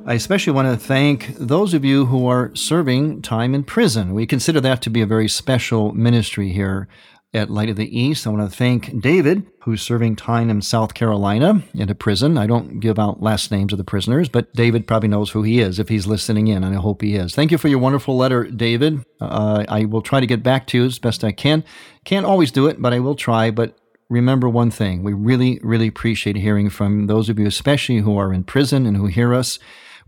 I 0.08 0.14
especially 0.14 0.52
want 0.52 0.68
to 0.68 0.86
thank 0.86 1.34
those 1.36 1.74
of 1.74 1.84
you 1.84 2.06
who 2.06 2.28
are 2.28 2.54
serving 2.54 3.22
time 3.22 3.56
in 3.56 3.64
prison. 3.64 4.14
We 4.14 4.24
consider 4.24 4.60
that 4.60 4.80
to 4.82 4.90
be 4.90 5.00
a 5.00 5.06
very 5.06 5.26
special 5.26 5.92
ministry 5.94 6.52
here 6.52 6.86
at 7.34 7.50
Light 7.50 7.70
of 7.70 7.74
the 7.74 7.98
East. 7.98 8.24
I 8.24 8.30
want 8.30 8.48
to 8.48 8.56
thank 8.56 9.00
David, 9.00 9.44
who's 9.62 9.82
serving 9.82 10.14
time 10.14 10.48
in 10.48 10.62
South 10.62 10.94
Carolina 10.94 11.60
in 11.74 11.90
a 11.90 11.94
prison. 11.96 12.38
I 12.38 12.46
don't 12.46 12.78
give 12.78 13.00
out 13.00 13.20
last 13.20 13.50
names 13.50 13.72
of 13.72 13.78
the 13.78 13.84
prisoners, 13.84 14.28
but 14.28 14.54
David 14.54 14.86
probably 14.86 15.08
knows 15.08 15.30
who 15.30 15.42
he 15.42 15.58
is 15.58 15.80
if 15.80 15.88
he's 15.88 16.06
listening 16.06 16.46
in, 16.46 16.62
and 16.62 16.72
I 16.72 16.78
hope 16.80 17.02
he 17.02 17.16
is. 17.16 17.34
Thank 17.34 17.50
you 17.50 17.58
for 17.58 17.66
your 17.66 17.80
wonderful 17.80 18.16
letter, 18.16 18.44
David. 18.44 19.04
Uh, 19.20 19.64
I 19.68 19.86
will 19.86 20.02
try 20.02 20.20
to 20.20 20.26
get 20.26 20.44
back 20.44 20.68
to 20.68 20.78
you 20.78 20.84
as 20.84 21.00
best 21.00 21.24
I 21.24 21.32
can. 21.32 21.64
Can't 22.04 22.24
always 22.26 22.52
do 22.52 22.68
it, 22.68 22.80
but 22.80 22.92
I 22.92 23.00
will 23.00 23.16
try. 23.16 23.50
But 23.50 23.76
remember 24.08 24.48
one 24.48 24.70
thing 24.70 25.02
we 25.02 25.14
really, 25.14 25.58
really 25.64 25.88
appreciate 25.88 26.36
hearing 26.36 26.70
from 26.70 27.08
those 27.08 27.28
of 27.28 27.40
you, 27.40 27.46
especially 27.48 27.98
who 27.98 28.16
are 28.16 28.32
in 28.32 28.44
prison 28.44 28.86
and 28.86 28.96
who 28.96 29.06
hear 29.06 29.34
us 29.34 29.58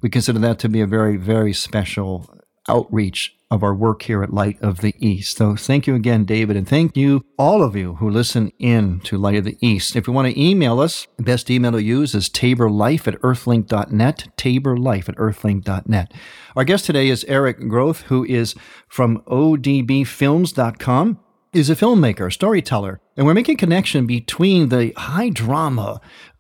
we 0.01 0.09
consider 0.09 0.39
that 0.41 0.59
to 0.61 0.69
be 0.69 0.81
a 0.81 0.87
very, 0.87 1.17
very 1.17 1.53
special 1.53 2.29
outreach 2.69 3.35
of 3.51 3.63
our 3.63 3.75
work 3.75 4.03
here 4.03 4.23
at 4.23 4.33
Light 4.33 4.61
of 4.61 4.83
the 4.83 4.95
East. 4.99 5.39
So 5.39 5.57
thank 5.57 5.87
you 5.87 5.95
again, 5.95 6.25
David, 6.25 6.57
and 6.57 6.69
thank 6.69 6.97
you, 6.97 7.25
all 7.39 7.63
of 7.63 7.75
you 7.75 7.95
who 7.95 8.11
listen 8.11 8.53
in 8.59 9.01
to 9.01 9.17
Light 9.17 9.37
of 9.37 9.45
the 9.45 9.57
East. 9.61 9.97
If 9.97 10.07
you 10.07 10.13
want 10.13 10.29
to 10.29 10.41
email 10.41 10.79
us, 10.81 11.07
the 11.17 11.23
best 11.23 11.51
email 11.51 11.73
to 11.73 11.83
use 11.83 12.15
is 12.15 12.29
taborlife 12.29 13.09
at 13.09 13.19
earthlink.net, 13.23 14.29
taborlife 14.37 15.09
at 15.09 15.17
earthlink.net. 15.17 16.13
Our 16.55 16.65
guest 16.65 16.85
today 16.85 17.09
is 17.09 17.25
Eric 17.25 17.69
Groth, 17.69 18.03
who 18.03 18.25
is 18.25 18.55
from 18.87 19.23
odbfilms.com 19.23 21.21
is 21.55 21.71
a 21.71 21.77
filmmaker, 21.77 22.31
storyteller, 22.31 23.01
and 23.17 23.27
we're 23.27 23.33
making 23.33 23.57
connection 23.57 24.07
between 24.07 24.69
the 24.69 24.93
high 24.97 25.31
drama 25.31 25.99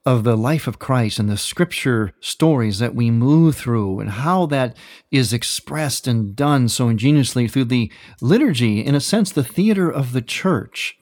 of 0.08 0.24
the 0.24 0.38
life 0.38 0.66
of 0.66 0.78
Christ 0.78 1.18
and 1.18 1.28
the 1.28 1.36
scripture 1.36 2.14
stories 2.18 2.78
that 2.78 2.94
we 2.94 3.10
move 3.10 3.56
through 3.56 4.00
and 4.00 4.08
how 4.08 4.46
that 4.46 4.74
is 5.10 5.34
expressed 5.34 6.06
and 6.06 6.34
done 6.34 6.70
so 6.70 6.88
ingeniously 6.88 7.46
through 7.46 7.66
the 7.66 7.92
liturgy, 8.22 8.80
in 8.80 8.94
a 8.94 9.00
sense, 9.00 9.30
the 9.30 9.44
theater 9.44 9.90
of 9.90 10.14
the 10.14 10.22
church. 10.22 10.96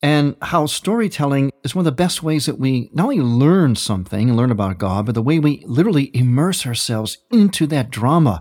And 0.00 0.34
how 0.40 0.64
storytelling 0.64 1.50
is 1.62 1.74
one 1.74 1.82
of 1.82 1.84
the 1.84 2.02
best 2.02 2.22
ways 2.22 2.46
that 2.46 2.58
we 2.58 2.88
not 2.94 3.02
only 3.02 3.20
learn 3.20 3.76
something 3.76 4.30
and 4.30 4.36
learn 4.38 4.50
about 4.50 4.78
God, 4.78 5.04
but 5.04 5.14
the 5.14 5.20
way 5.20 5.38
we 5.38 5.62
literally 5.66 6.10
immerse 6.16 6.66
ourselves 6.66 7.18
into 7.30 7.66
that 7.66 7.90
drama. 7.90 8.40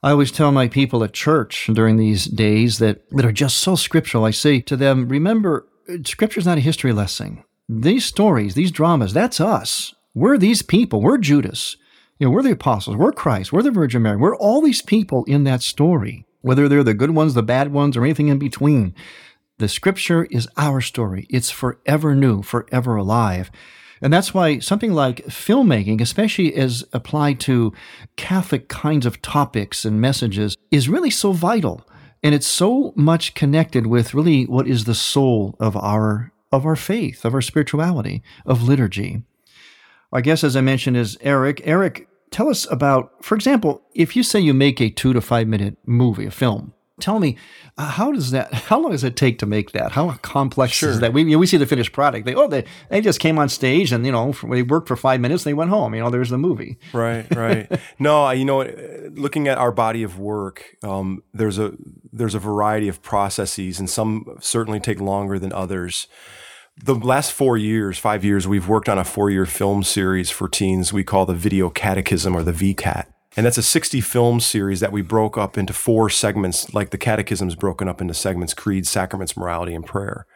I 0.00 0.12
always 0.12 0.30
tell 0.30 0.52
my 0.52 0.68
people 0.68 1.02
at 1.02 1.12
church 1.12 1.68
during 1.72 1.96
these 1.96 2.26
days 2.26 2.78
that, 2.78 3.10
that 3.10 3.26
are 3.26 3.32
just 3.32 3.56
so 3.56 3.74
scriptural, 3.74 4.24
I 4.24 4.30
say 4.30 4.60
to 4.60 4.76
them, 4.76 5.08
remember, 5.08 5.66
scripture 6.04 6.38
is 6.38 6.46
not 6.46 6.58
a 6.58 6.60
history 6.60 6.92
lesson. 6.92 7.42
These 7.68 8.04
stories, 8.04 8.54
these 8.54 8.70
dramas, 8.70 9.14
that's 9.14 9.40
us. 9.40 9.94
We're 10.14 10.36
these 10.36 10.60
people. 10.60 11.00
We're 11.00 11.16
Judas. 11.16 11.78
You 12.18 12.26
know, 12.26 12.30
we're 12.30 12.42
the 12.42 12.52
apostles. 12.52 12.96
We're 12.96 13.12
Christ. 13.12 13.52
We're 13.52 13.62
the 13.62 13.70
Virgin 13.70 14.02
Mary. 14.02 14.18
We're 14.18 14.36
all 14.36 14.60
these 14.60 14.82
people 14.82 15.24
in 15.24 15.44
that 15.44 15.62
story, 15.62 16.26
whether 16.42 16.68
they're 16.68 16.84
the 16.84 16.92
good 16.92 17.10
ones, 17.10 17.32
the 17.32 17.42
bad 17.42 17.72
ones, 17.72 17.96
or 17.96 18.04
anything 18.04 18.28
in 18.28 18.38
between. 18.38 18.94
The 19.56 19.68
scripture 19.68 20.24
is 20.24 20.46
our 20.58 20.82
story. 20.82 21.26
It's 21.30 21.50
forever 21.50 22.14
new, 22.14 22.42
forever 22.42 22.96
alive. 22.96 23.50
And 24.02 24.12
that's 24.12 24.34
why 24.34 24.58
something 24.58 24.92
like 24.92 25.24
filmmaking, 25.26 26.02
especially 26.02 26.54
as 26.54 26.84
applied 26.92 27.40
to 27.40 27.72
Catholic 28.16 28.68
kinds 28.68 29.06
of 29.06 29.22
topics 29.22 29.86
and 29.86 30.02
messages, 30.02 30.54
is 30.70 30.90
really 30.90 31.10
so 31.10 31.32
vital. 31.32 31.88
And 32.22 32.34
it's 32.34 32.46
so 32.46 32.92
much 32.94 33.32
connected 33.32 33.86
with 33.86 34.12
really 34.12 34.44
what 34.44 34.68
is 34.68 34.84
the 34.84 34.94
soul 34.94 35.56
of 35.58 35.76
our 35.78 36.30
of 36.54 36.64
our 36.64 36.76
faith, 36.76 37.24
of 37.24 37.34
our 37.34 37.42
spirituality, 37.42 38.22
of 38.46 38.62
liturgy. 38.62 39.22
Our 40.12 40.20
guest, 40.20 40.44
as 40.44 40.56
I 40.56 40.60
mentioned, 40.60 40.96
is 40.96 41.18
Eric. 41.20 41.60
Eric, 41.64 42.08
tell 42.30 42.48
us 42.48 42.70
about, 42.70 43.24
for 43.24 43.34
example, 43.34 43.82
if 43.94 44.14
you 44.14 44.22
say 44.22 44.40
you 44.40 44.54
make 44.54 44.80
a 44.80 44.90
two 44.90 45.12
to 45.12 45.20
five 45.20 45.48
minute 45.48 45.76
movie, 45.84 46.26
a 46.26 46.30
film, 46.30 46.72
tell 47.00 47.18
me 47.18 47.36
uh, 47.76 47.86
how 47.86 48.12
does 48.12 48.30
that 48.30 48.52
how 48.54 48.78
long 48.78 48.92
does 48.92 49.02
it 49.02 49.16
take 49.16 49.38
to 49.38 49.46
make 49.46 49.72
that 49.72 49.92
how 49.92 50.12
complex 50.22 50.72
sure. 50.72 50.90
is 50.90 51.00
that 51.00 51.12
we, 51.12 51.22
you 51.22 51.32
know, 51.32 51.38
we 51.38 51.46
see 51.46 51.56
the 51.56 51.66
finished 51.66 51.92
product 51.92 52.24
they 52.24 52.34
oh 52.34 52.46
they, 52.46 52.64
they 52.88 53.00
just 53.00 53.18
came 53.18 53.38
on 53.38 53.48
stage 53.48 53.90
and 53.90 54.06
you 54.06 54.12
know 54.12 54.32
they 54.48 54.62
worked 54.62 54.86
for 54.86 54.96
five 54.96 55.20
minutes 55.20 55.44
and 55.44 55.50
they 55.50 55.54
went 55.54 55.70
home 55.70 55.92
you 55.94 56.00
know 56.00 56.08
there's 56.08 56.30
the 56.30 56.38
movie 56.38 56.78
right 56.92 57.26
right 57.34 57.80
no 57.98 58.30
you 58.30 58.44
know 58.44 58.62
looking 59.12 59.48
at 59.48 59.58
our 59.58 59.72
body 59.72 60.04
of 60.04 60.18
work 60.18 60.76
um, 60.84 61.22
there's 61.32 61.58
a 61.58 61.72
there's 62.12 62.34
a 62.34 62.38
variety 62.38 62.86
of 62.86 63.02
processes 63.02 63.80
and 63.80 63.90
some 63.90 64.36
certainly 64.40 64.78
take 64.78 65.00
longer 65.00 65.38
than 65.38 65.52
others 65.52 66.06
the 66.76 66.94
last 66.94 67.32
four 67.32 67.56
years, 67.56 67.98
five 67.98 68.24
years, 68.24 68.48
we've 68.48 68.68
worked 68.68 68.88
on 68.88 68.98
a 68.98 69.04
four 69.04 69.30
year 69.30 69.46
film 69.46 69.82
series 69.82 70.30
for 70.30 70.48
teens 70.48 70.92
we 70.92 71.04
call 71.04 71.26
the 71.26 71.34
Video 71.34 71.70
Catechism 71.70 72.34
or 72.34 72.42
the 72.42 72.52
VCAT. 72.52 73.06
And 73.36 73.44
that's 73.44 73.58
a 73.58 73.62
60 73.62 74.00
film 74.00 74.38
series 74.40 74.80
that 74.80 74.92
we 74.92 75.02
broke 75.02 75.36
up 75.36 75.58
into 75.58 75.72
four 75.72 76.08
segments, 76.08 76.72
like 76.72 76.90
the 76.90 76.98
catechism's 76.98 77.56
broken 77.56 77.88
up 77.88 78.00
into 78.00 78.14
segments 78.14 78.54
creed, 78.54 78.86
sacraments, 78.86 79.36
morality, 79.36 79.74
and 79.74 79.84
prayer. 79.84 80.26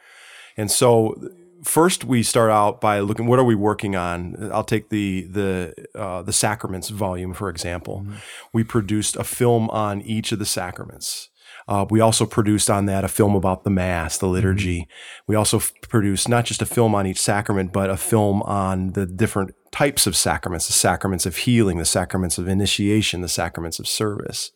And 0.57 0.71
so, 0.71 1.15
first 1.63 2.05
we 2.05 2.23
start 2.23 2.51
out 2.51 2.81
by 2.81 3.01
looking 3.01 3.27
what 3.27 3.39
are 3.39 3.45
we 3.45 3.55
working 3.55 3.97
on 3.97 4.37
i'll 4.53 4.63
take 4.63 4.91
the 4.91 5.23
the 5.23 5.75
uh, 5.95 6.23
the 6.23 6.33
sacraments 6.33 6.89
volume 6.89 7.35
for 7.35 7.49
example 7.49 8.03
mm-hmm. 8.03 8.15
we 8.53 8.63
produced 8.63 9.17
a 9.17 9.25
film 9.25 9.69
on 9.71 10.01
each 10.03 10.31
of 10.31 10.39
the 10.39 10.47
sacraments 10.47 11.31
uh, 11.69 11.85
we 11.91 12.01
also 12.01 12.25
produced 12.25 12.71
on 12.71 12.87
that 12.87 13.05
a 13.05 13.09
film 13.09 13.35
about 13.35 13.63
the 13.63 13.71
Mass, 13.71 14.19
the 14.19 14.27
liturgy. 14.27 14.81
Mm-hmm. 14.81 15.23
We 15.27 15.37
also 15.37 15.59
f- 15.59 15.73
produced 15.83 16.29
not 16.29 16.47
just 16.47 16.63
a 16.63 16.67
film 16.67 16.95
on 16.95 17.07
each 17.07 17.21
sacrament, 17.21 17.73
but 17.73 17.91
a 17.91 17.97
film 17.97 18.43
on 18.43 18.93
the 18.93 19.07
different 19.07 19.55
types 19.71 20.07
of 20.07 20.17
sacraments 20.17 20.67
the 20.67 20.73
sacraments 20.73 21.27
of 21.27 21.37
healing, 21.37 21.77
the 21.77 21.85
sacraments 21.85 22.39
of 22.39 22.49
initiation, 22.49 23.21
the 23.21 23.29
sacraments 23.29 23.79
of 23.79 23.87
service. 23.87 24.51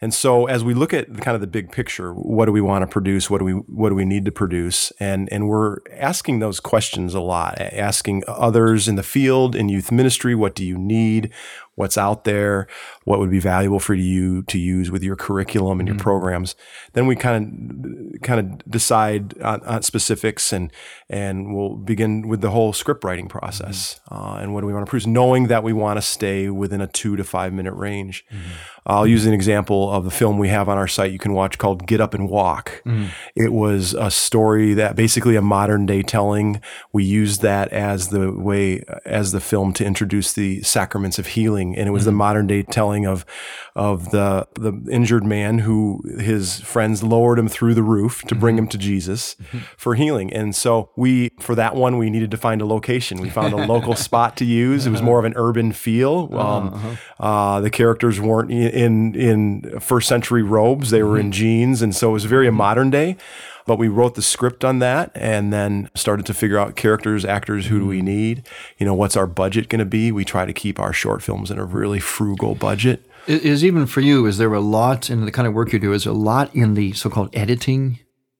And 0.00 0.12
so 0.12 0.44
as 0.44 0.62
we 0.62 0.74
look 0.74 0.92
at 0.92 1.06
kind 1.22 1.34
of 1.34 1.40
the 1.40 1.46
big 1.46 1.72
picture, 1.72 2.12
what 2.12 2.44
do 2.44 2.52
we 2.52 2.60
want 2.60 2.82
to 2.82 2.86
produce? 2.86 3.30
What 3.30 3.38
do 3.38 3.44
we 3.44 3.52
what 3.52 3.88
do 3.88 3.94
we 3.94 4.04
need 4.04 4.26
to 4.26 4.32
produce? 4.32 4.92
And 5.00 5.32
and 5.32 5.48
we're 5.48 5.78
asking 5.90 6.38
those 6.38 6.60
questions 6.60 7.14
a 7.14 7.20
lot, 7.20 7.58
asking 7.58 8.22
others 8.28 8.88
in 8.88 8.96
the 8.96 9.02
field 9.02 9.56
in 9.56 9.70
youth 9.70 9.90
ministry, 9.90 10.34
what 10.34 10.54
do 10.54 10.64
you 10.66 10.76
need? 10.76 11.32
What's 11.76 11.96
out 11.96 12.24
there, 12.24 12.66
what 13.04 13.20
would 13.20 13.30
be 13.30 13.38
valuable 13.38 13.78
for 13.78 13.94
you 13.94 14.42
to 14.44 14.58
use 14.58 14.90
with 14.90 15.02
your 15.02 15.14
curriculum 15.14 15.78
and 15.78 15.86
your 15.86 15.94
mm-hmm. 15.94 16.02
programs. 16.02 16.56
Then 16.94 17.06
we 17.06 17.14
kind 17.14 18.14
of 18.14 18.22
kind 18.22 18.40
of 18.40 18.70
decide 18.70 19.38
on, 19.40 19.62
on, 19.62 19.82
specifics 19.82 20.52
and 20.52 20.72
and 21.08 21.54
we'll 21.54 21.76
begin 21.76 22.28
with 22.28 22.40
the 22.40 22.50
whole 22.50 22.72
script 22.72 23.04
writing 23.04 23.28
process. 23.28 24.00
Mm-hmm. 24.10 24.14
Uh, 24.14 24.36
and 24.38 24.54
what 24.54 24.62
do 24.62 24.66
we 24.66 24.72
want 24.72 24.86
to 24.86 24.90
produce, 24.90 25.06
knowing 25.06 25.46
that 25.48 25.62
we 25.62 25.72
want 25.72 25.98
to 25.98 26.02
stay 26.02 26.48
within 26.48 26.80
a 26.80 26.86
two 26.86 27.14
to 27.14 27.24
five 27.24 27.52
minute 27.52 27.74
range. 27.74 28.24
Mm-hmm. 28.32 28.52
I'll 28.86 29.06
use 29.06 29.26
an 29.26 29.34
example 29.34 29.92
of 29.92 30.04
the 30.04 30.10
film 30.10 30.38
we 30.38 30.48
have 30.48 30.68
on 30.68 30.78
our 30.78 30.86
site 30.86 31.12
you 31.12 31.18
can 31.18 31.32
watch 31.32 31.58
called 31.58 31.86
Get 31.86 32.00
Up 32.00 32.14
and 32.14 32.28
Walk. 32.28 32.82
Mm-hmm. 32.86 33.06
It 33.34 33.52
was 33.52 33.94
a 33.94 34.10
story 34.10 34.74
that 34.74 34.96
basically 34.96 35.36
a 35.36 35.42
modern 35.42 35.86
day 35.86 36.02
telling. 36.02 36.60
We 36.92 37.04
used 37.04 37.42
that 37.42 37.72
as 37.72 38.08
the 38.08 38.32
way 38.32 38.82
as 39.04 39.32
the 39.32 39.40
film 39.40 39.72
to 39.74 39.84
introduce 39.84 40.32
the 40.32 40.62
sacraments 40.62 41.18
of 41.18 41.26
healing 41.28 41.65
and 41.74 41.88
it 41.88 41.90
was 41.90 42.02
mm-hmm. 42.02 42.10
the 42.10 42.16
modern 42.16 42.46
day 42.46 42.62
telling 42.62 43.06
of 43.06 43.24
of 43.74 44.10
the 44.10 44.46
the 44.54 44.72
injured 44.90 45.24
man 45.24 45.60
who 45.60 46.00
his 46.18 46.60
friends 46.60 47.02
lowered 47.02 47.38
him 47.38 47.48
through 47.48 47.74
the 47.74 47.82
roof 47.82 48.20
to 48.22 48.26
mm-hmm. 48.26 48.40
bring 48.40 48.58
him 48.58 48.68
to 48.68 48.78
Jesus 48.78 49.34
mm-hmm. 49.34 49.58
for 49.76 49.94
healing. 49.94 50.32
And 50.32 50.54
so 50.54 50.90
we 50.96 51.30
for 51.40 51.54
that 51.54 51.74
one 51.74 51.98
we 51.98 52.10
needed 52.10 52.30
to 52.30 52.36
find 52.36 52.60
a 52.60 52.66
location. 52.66 53.20
We 53.20 53.30
found 53.30 53.54
a 53.54 53.66
local 53.66 53.94
spot 54.06 54.36
to 54.38 54.44
use. 54.44 54.86
It 54.86 54.90
was 54.90 55.02
more 55.02 55.18
of 55.18 55.24
an 55.24 55.34
urban 55.36 55.72
feel. 55.72 56.28
Uh-huh, 56.32 56.56
um, 56.56 56.74
uh-huh. 56.74 57.24
uh, 57.24 57.60
the 57.60 57.70
characters 57.70 58.20
weren't 58.20 58.50
in 58.50 59.14
in 59.14 59.80
first 59.80 60.08
century 60.08 60.42
robes; 60.42 60.90
they 60.90 61.02
were 61.02 61.18
in 61.18 61.26
mm-hmm. 61.26 61.32
jeans, 61.32 61.82
and 61.82 61.94
so 61.94 62.10
it 62.10 62.12
was 62.12 62.24
very 62.24 62.46
a 62.46 62.50
mm-hmm. 62.50 62.58
modern 62.58 62.90
day. 62.90 63.16
But 63.66 63.78
we 63.78 63.88
wrote 63.88 64.14
the 64.14 64.22
script 64.22 64.64
on 64.64 64.78
that 64.78 65.10
and 65.14 65.52
then 65.52 65.90
started 65.94 66.24
to 66.26 66.34
figure 66.34 66.58
out 66.58 66.76
characters, 66.76 67.24
actors, 67.24 67.66
who 67.66 67.80
do 67.80 67.86
we 67.86 67.98
mm-hmm. 67.98 68.06
need? 68.06 68.48
You 68.78 68.86
know, 68.86 68.94
what's 68.94 69.16
our 69.16 69.26
budget 69.26 69.68
going 69.68 69.80
to 69.80 69.84
be? 69.84 70.12
We 70.12 70.24
try 70.24 70.46
to 70.46 70.52
keep 70.52 70.78
our 70.78 70.92
short 70.92 71.22
films 71.22 71.50
in 71.50 71.58
a 71.58 71.64
really 71.64 72.00
frugal 72.00 72.54
budget. 72.54 73.02
Is 73.26 73.64
even 73.64 73.86
for 73.86 74.00
you, 74.00 74.24
is 74.26 74.38
there 74.38 74.54
a 74.54 74.60
lot 74.60 75.10
in 75.10 75.24
the 75.24 75.32
kind 75.32 75.48
of 75.48 75.54
work 75.54 75.72
you 75.72 75.80
do? 75.80 75.92
Is 75.92 76.04
there 76.04 76.12
a 76.12 76.16
lot 76.16 76.54
in 76.54 76.74
the 76.74 76.92
so 76.92 77.10
called 77.10 77.34
editing 77.34 77.98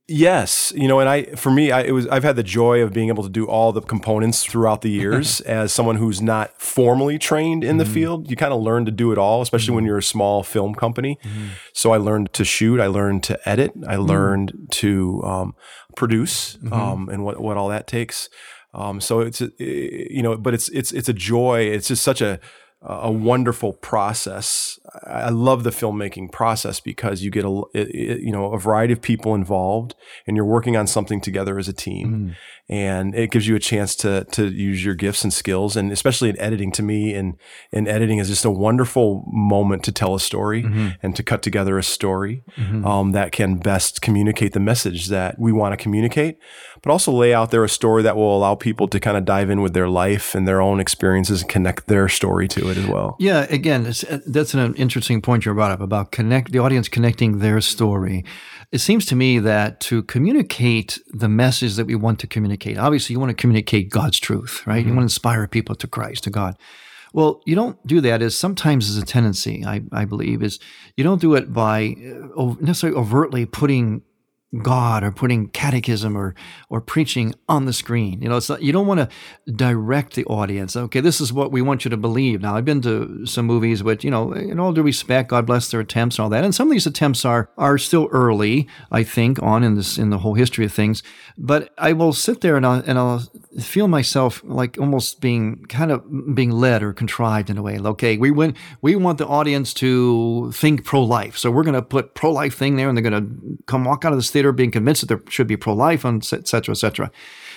Yes, 0.09 0.73
you 0.77 0.87
know, 0.87 1.01
and 1.01 1.09
I 1.09 1.25
for 1.35 1.51
me, 1.51 1.73
I 1.73 1.81
it 1.81 1.91
was 1.91 2.07
I've 2.07 2.23
had 2.23 2.37
the 2.37 2.45
joy 2.45 2.81
of 2.81 2.93
being 2.93 3.09
able 3.09 3.25
to 3.25 3.29
do 3.29 3.47
all 3.47 3.73
the 3.73 3.81
components 3.81 4.45
throughout 4.45 4.83
the 4.83 4.91
years 5.03 5.41
as 5.41 5.73
someone 5.73 5.97
who's 5.97 6.23
not 6.23 6.61
formally 6.61 7.19
trained 7.19 7.65
in 7.65 7.71
mm-hmm. 7.71 7.79
the 7.79 7.85
field. 7.87 8.31
You 8.31 8.37
kind 8.37 8.53
of 8.53 8.63
learn 8.63 8.85
to 8.85 8.93
do 8.93 9.11
it 9.11 9.19
all, 9.19 9.43
especially 9.43 9.69
mm-hmm. 9.69 9.75
when 9.77 9.85
you're 9.85 9.99
a 9.99 10.03
small 10.03 10.45
film 10.45 10.77
company. 10.77 11.19
Mm-hmm. 11.25 11.47
So 11.73 11.93
I 11.93 11.97
learned 11.97 12.33
to 12.35 12.45
shoot, 12.45 12.81
I 12.81 12.87
learned 12.87 13.25
to 13.25 13.49
edit, 13.49 13.73
I 13.87 13.95
mm-hmm. 13.95 14.03
learned 14.03 14.69
to 14.73 15.23
um, 15.25 15.55
produce, 15.97 16.57
mm-hmm. 16.57 16.73
um, 16.73 17.09
and 17.09 17.25
what 17.25 17.41
what 17.41 17.57
all 17.57 17.69
that 17.69 17.89
takes. 17.89 18.29
Um, 18.75 19.01
so 19.01 19.21
it's 19.21 19.41
you 19.59 20.23
know, 20.23 20.37
but 20.37 20.55
it's 20.55 20.69
it's 20.69 20.93
it's 20.93 21.09
a 21.09 21.15
joy. 21.15 21.63
It's 21.63 21.89
just 21.89 22.05
such 22.05 22.21
a 22.21 22.39
a 22.83 23.11
wonderful 23.11 23.73
process. 23.73 24.79
I 25.05 25.31
love 25.31 25.65
the 25.65 25.71
filmmaking 25.71 26.31
process 26.31 26.79
because 26.81 27.23
you 27.23 27.31
get 27.31 27.45
a 27.45 27.63
you 27.75 28.33
know 28.33 28.53
a 28.53 28.59
variety 28.59 28.93
of 28.93 29.03
people 29.03 29.35
involved, 29.35 29.95
and 30.27 30.37
you're 30.37 30.47
working 30.47 30.77
on 30.77 30.87
something 30.87 31.21
together 31.21 31.59
as 31.59 31.69
a 31.69 31.73
team. 31.73 32.09
Mm 32.09 32.37
and 32.69 33.15
it 33.15 33.31
gives 33.31 33.47
you 33.47 33.55
a 33.55 33.61
chance 33.61 33.95
to 33.95 34.25
to 34.33 34.49
use 34.49 34.85
your 34.85 34.95
gifts 34.95 35.23
and 35.23 35.33
skills 35.33 35.77
and 35.77 35.93
especially 35.93 36.29
in 36.29 36.39
editing 36.41 36.73
to 36.73 36.83
me 36.83 37.15
and 37.15 37.37
in 37.71 37.87
editing 37.87 38.19
is 38.19 38.29
just 38.29 38.45
a 38.45 38.51
wonderful 38.51 39.25
moment 39.29 39.85
to 39.85 39.93
tell 39.93 40.15
a 40.15 40.21
story 40.21 40.65
mm-hmm. 40.65 40.89
and 41.03 41.15
to 41.15 41.23
cut 41.23 41.43
together 41.43 41.79
a 41.79 41.83
story 41.83 42.43
mm-hmm. 42.57 42.85
um, 42.85 43.13
that 43.13 43.31
can 43.31 43.57
best 43.57 44.03
communicate 44.03 44.53
the 44.53 44.61
message 44.61 45.07
that 45.07 45.39
we 45.39 45.53
want 45.53 45.73
to 45.73 45.77
communicate 45.77 46.39
but 46.87 46.93
also 46.93 47.13
lay 47.13 47.35
out 47.35 47.51
there 47.51 47.65
a 47.65 47.69
story 47.69 48.03
that 48.03 48.17
will 48.17 48.37
allow 48.37 48.55
people 48.55 48.87
to 48.89 49.01
kind 49.01 49.17
of 49.17 49.25
dive 49.25 49.51
in 49.51 49.61
with 49.61 49.75
their 49.75 49.89
life 49.89 50.35
and 50.35 50.47
their 50.47 50.61
own 50.61 50.81
experiences 50.81 51.43
and 51.43 51.51
connect 51.51 51.89
their 51.89 52.09
story 52.09 52.47
to 52.47 52.71
it 52.71 52.77
as 52.77 52.87
well 52.87 53.17
yeah 53.19 53.47
again 53.51 53.83
that's 54.27 54.55
an 54.55 54.75
interesting 54.77 55.21
point 55.21 55.45
you 55.45 55.53
brought 55.53 55.73
up 55.73 55.81
about 55.81 56.13
connect 56.13 56.53
the 56.53 56.59
audience 56.59 56.89
connecting 56.89 57.41
their 57.41 57.61
story 57.61 58.25
it 58.73 58.79
seems 58.79 59.07
to 59.07 59.17
me 59.17 59.39
that 59.39 59.81
to 59.81 60.03
communicate 60.03 60.99
the 61.09 61.29
message 61.29 61.77
that 61.77 61.87
we 61.87 61.95
want 61.95 62.19
to 62.21 62.27
communicate, 62.27 62.79
obviously 62.79 63.15
you 63.15 63.21
want 63.21 63.31
to 63.31 63.41
communicate 63.41 63.91
God's 63.91 64.19
truth, 64.19 64.67
right? 64.67 64.81
Mm-hmm. 64.81 64.89
You 64.89 64.95
want 64.95 65.03
to 65.03 65.15
inspire 65.15 65.47
people 65.47 65.75
to 65.77 65.87
Christ, 65.87 66.25
to 66.25 66.31
God. 66.31 66.57
Well, 67.13 67.41
you 67.47 67.55
don't 67.55 67.85
do 67.87 68.01
that 68.01 68.21
as 68.23 68.37
sometimes 68.37 68.91
as 68.91 68.97
a 68.97 69.05
tendency, 69.05 69.65
I, 69.65 69.83
I 69.93 70.05
believe, 70.05 70.43
is 70.43 70.59
you 70.97 71.05
don't 71.05 71.21
do 71.21 71.35
it 71.35 71.53
by 71.53 71.95
uh, 72.37 72.55
necessarily 72.61 72.99
overtly 72.99 73.47
putting 73.47 74.03
God 74.63 75.03
or 75.03 75.11
putting 75.11 75.49
catechism 75.49 76.17
or 76.17 76.35
or 76.69 76.81
preaching 76.81 77.35
on 77.49 77.65
the 77.67 77.73
screen. 77.73 78.21
You 78.23 78.29
know, 78.29 78.37
it's 78.37 78.49
not, 78.49 78.63
you 78.63 78.73
don't 78.73 78.87
want 78.87 79.01
to 79.01 79.53
direct 79.53 80.15
the 80.15 80.25
audience. 80.25 80.77
Okay, 80.77 81.01
this 81.01 81.21
is 81.21 81.33
what 81.33 81.53
we 81.53 81.63
want 81.63 81.85
you 81.85 81.91
to 81.91 81.97
believe. 81.97 82.41
Now, 82.41 82.57
I've 82.57 82.65
been 82.65 82.83
to 82.83 83.27
some 83.27 83.47
movies, 83.47 83.83
but 83.83 84.05
you 84.05 84.11
know, 84.11 84.33
in 84.33 84.59
all 84.59 84.73
due 84.73 84.83
respect, 84.83 85.31
God 85.31 85.47
bless 85.47 85.71
their 85.71 85.81
attempts 85.81 86.19
and 86.19 86.25
all 86.25 86.31
that. 86.31 86.45
And 86.45 86.55
some 86.55 86.69
of 86.69 86.73
these 86.73 86.87
attempts 86.87 87.25
are 87.25 87.51
are 87.57 87.79
still 87.79 88.09
early, 88.13 88.69
I 88.91 89.03
think, 89.03 89.43
on 89.43 89.63
in 89.63 89.75
this 89.75 89.99
in 89.99 90.11
the 90.11 90.19
whole 90.19 90.35
history 90.35 90.65
of 90.65 90.73
things. 90.73 91.03
But 91.39 91.73
I 91.79 91.93
will 91.93 92.13
sit 92.13 92.41
there 92.41 92.57
and 92.57 92.67
I'll, 92.67 92.83
and 92.87 92.99
I'll 92.99 93.23
feel 93.61 93.89
myself 93.89 94.43
like 94.45 94.79
almost 94.79 95.21
being 95.21 95.65
kind 95.67 95.91
of 95.91 96.35
being 96.35 96.51
led 96.51 96.83
or 96.83 96.93
contrived 96.93 97.51
in 97.51 97.59
a 97.59 97.63
way. 97.63 97.79
Okay, 97.79 98.17
we 98.17 98.31
win, 98.31 98.55
we 98.81 98.97
want 98.97 99.19
the 99.19 99.27
audience 99.27 99.75
to 99.75 100.51
think 100.53 100.85
pro 100.85 101.03
life, 101.03 101.37
so 101.37 101.51
we're 101.51 101.63
going 101.63 101.75
to 101.75 101.83
put 101.83 102.15
pro 102.15 102.31
life 102.31 102.57
thing 102.57 102.77
there, 102.77 102.89
and 102.89 102.97
they're 102.97 103.11
going 103.11 103.25
to 103.25 103.63
come 103.67 103.85
walk 103.85 104.05
out 104.05 104.13
of 104.13 104.19
this 104.19 104.31
theater 104.31 104.46
being 104.53 104.71
convinced 104.71 105.03
that 105.03 105.09
there 105.09 105.21
should 105.29 105.47
be 105.47 105.57
pro 105.57 105.75
life, 105.75 106.05
and 106.05 106.23
et 106.33 106.49
cetera, 106.49 106.73
et 106.73 106.79
cetera. 106.79 107.11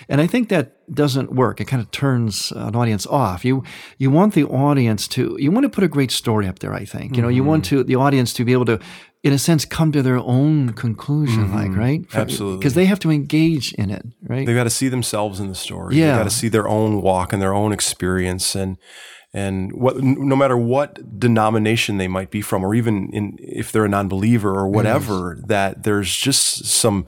And 0.08 0.22
I 0.22 0.28
think 0.28 0.50
that 0.50 0.76
doesn't 0.94 1.34
work. 1.34 1.60
It 1.60 1.66
kind 1.66 1.82
of 1.82 1.92
turns 1.92 2.52
an 2.52 2.76
audience 2.76 3.06
off. 3.08 3.44
You 3.44 3.64
you 3.98 4.10
want 4.12 4.34
the 4.34 4.46
audience 4.46 5.08
to 5.10 5.38
you 5.40 5.52
want 5.52 5.64
to 5.64 5.70
put 5.70 5.84
a 5.84 5.88
great 5.88 6.12
story 6.12 6.48
up 6.48 6.60
there. 6.60 6.74
I 6.74 6.86
think 6.86 7.16
you 7.16 7.22
know 7.22 7.28
mm-hmm. 7.28 7.36
you 7.36 7.44
want 7.44 7.66
to 7.66 7.84
the 7.84 7.96
audience 7.96 8.34
to 8.34 8.46
be 8.46 8.54
able 8.54 8.66
to 8.66 8.80
in 9.22 9.34
a 9.34 9.38
sense, 9.38 9.66
come 9.66 9.92
to 9.92 10.02
their 10.02 10.18
own 10.18 10.72
conclusion, 10.74 11.48
mm-hmm. 11.48 11.56
like, 11.56 11.78
right? 11.78 12.06
Absolutely. 12.14 12.60
Because 12.60 12.74
they 12.74 12.86
have 12.86 13.00
to 13.00 13.12
engage 13.12 13.74
in 13.74 13.90
it, 13.90 14.06
right? 14.24 14.46
They've 14.46 14.56
got 14.56 14.64
to 14.64 14.70
see 14.70 14.88
themselves 14.88 15.42
in 15.42 15.50
the 15.50 15.56
story. 15.56 15.98
Yeah. 15.98 16.08
They've 16.08 16.20
got 16.20 16.30
to 16.30 16.36
see 16.36 16.48
their 16.48 16.70
own 16.70 17.02
walk 17.02 17.34
and 17.34 17.42
their 17.42 17.54
own 17.54 17.74
experience. 17.74 18.56
And, 18.56 18.78
and 19.34 19.72
what, 19.74 19.98
no 20.02 20.36
matter 20.36 20.58
what 20.58 21.20
denomination 21.20 21.98
they 21.98 22.08
might 22.08 22.32
be 22.32 22.42
from, 22.42 22.64
or 22.64 22.74
even 22.74 23.10
in, 23.14 23.38
if 23.40 23.72
they're 23.72 23.86
a 23.86 23.90
non-believer 23.90 24.50
or 24.50 24.68
whatever, 24.68 25.36
yes. 25.38 25.48
that 25.48 25.84
there's 25.84 26.16
just 26.16 26.66
some 26.66 27.06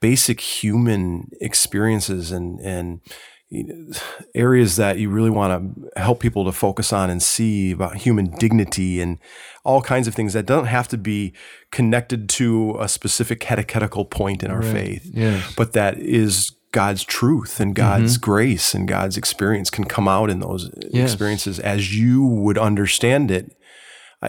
basic 0.00 0.40
human 0.40 1.28
experiences 1.40 2.32
and, 2.32 2.60
and, 2.60 3.00
areas 4.34 4.76
that 4.76 4.98
you 4.98 5.08
really 5.08 5.30
want 5.30 5.74
to 5.74 5.98
help 5.98 6.20
people 6.20 6.44
to 6.44 6.52
focus 6.52 6.92
on 6.92 7.08
and 7.08 7.22
see 7.22 7.70
about 7.70 7.96
human 7.96 8.26
dignity 8.32 9.00
and 9.00 9.18
all 9.64 9.80
kinds 9.80 10.06
of 10.06 10.14
things 10.14 10.34
that 10.34 10.44
don't 10.44 10.66
have 10.66 10.86
to 10.86 10.98
be 10.98 11.32
connected 11.70 12.28
to 12.28 12.76
a 12.78 12.86
specific 12.86 13.40
catechetical 13.40 14.04
point 14.04 14.42
in 14.42 14.50
our 14.50 14.60
right. 14.60 14.72
faith, 14.72 15.10
yes. 15.14 15.54
but 15.56 15.72
that 15.72 15.96
is 15.96 16.57
God's 16.72 17.04
truth 17.04 17.60
and 17.60 17.74
God's 17.74 18.16
mm-hmm. 18.16 18.30
grace 18.30 18.74
and 18.74 18.86
God's 18.86 19.16
experience 19.16 19.70
can 19.70 19.84
come 19.84 20.06
out 20.06 20.30
in 20.30 20.40
those 20.40 20.70
yes. 20.90 21.10
experiences 21.10 21.58
as 21.58 21.96
you 21.96 22.24
would 22.24 22.58
understand 22.58 23.30
it. 23.30 23.56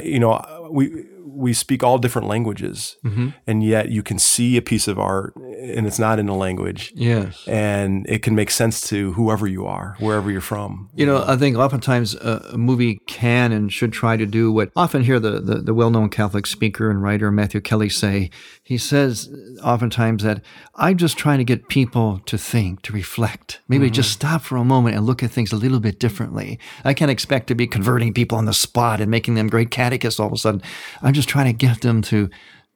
You 0.01 0.19
know, 0.19 0.69
we 0.71 1.05
we 1.31 1.53
speak 1.53 1.83
all 1.83 1.97
different 1.97 2.27
languages, 2.27 2.97
mm-hmm. 3.05 3.29
and 3.47 3.63
yet 3.63 3.89
you 3.89 4.03
can 4.03 4.19
see 4.19 4.57
a 4.57 4.61
piece 4.61 4.87
of 4.87 4.99
art, 4.99 5.35
and 5.35 5.87
it's 5.87 5.99
not 5.99 6.19
in 6.19 6.29
a 6.29 6.35
language. 6.35 6.91
Yes, 6.95 7.47
and 7.47 8.05
it 8.09 8.21
can 8.23 8.35
make 8.35 8.51
sense 8.51 8.87
to 8.89 9.13
whoever 9.13 9.47
you 9.47 9.65
are, 9.65 9.95
wherever 9.99 10.31
you're 10.31 10.41
from. 10.41 10.89
You 10.95 11.05
know, 11.05 11.23
I 11.25 11.35
think 11.35 11.57
oftentimes 11.57 12.15
a, 12.15 12.57
movie 12.57 12.99
can 13.07 13.51
and 13.51 13.71
should 13.71 13.93
try 13.93 14.17
to 14.17 14.25
do 14.25 14.51
what 14.51 14.71
often 14.75 15.03
hear 15.03 15.19
the, 15.19 15.39
the, 15.39 15.55
the 15.55 15.73
well-known 15.73 16.09
Catholic 16.09 16.45
speaker 16.45 16.89
and 16.89 17.01
writer 17.01 17.31
Matthew 17.31 17.61
Kelly 17.61 17.89
say. 17.89 18.29
He 18.63 18.77
says 18.77 19.29
oftentimes 19.63 20.23
that 20.23 20.41
I'm 20.75 20.97
just 20.97 21.17
trying 21.17 21.39
to 21.39 21.43
get 21.43 21.69
people 21.69 22.21
to 22.27 22.37
think, 22.37 22.83
to 22.83 22.93
reflect, 22.93 23.61
maybe 23.67 23.87
mm-hmm. 23.87 23.93
just 23.93 24.11
stop 24.11 24.43
for 24.43 24.57
a 24.57 24.63
moment 24.63 24.95
and 24.95 25.05
look 25.05 25.23
at 25.23 25.31
things 25.31 25.51
a 25.51 25.55
little 25.55 25.79
bit 25.79 25.99
differently. 25.99 26.59
I 26.83 26.93
can't 26.93 27.09
expect 27.09 27.47
to 27.47 27.55
be 27.55 27.65
converting 27.65 28.13
people 28.13 28.37
on 28.37 28.45
the 28.45 28.53
spot 28.53 29.01
and 29.01 29.09
making 29.09 29.35
them 29.35 29.47
great 29.47 29.71
catechists 29.71 30.19
all 30.19 30.27
of 30.27 30.33
a 30.33 30.37
sudden. 30.37 30.61
I'm 31.01 31.13
just 31.13 31.18
trying 31.27 31.47
to 31.47 31.53
get 31.53 31.81
them 31.81 32.01
to 32.03 32.29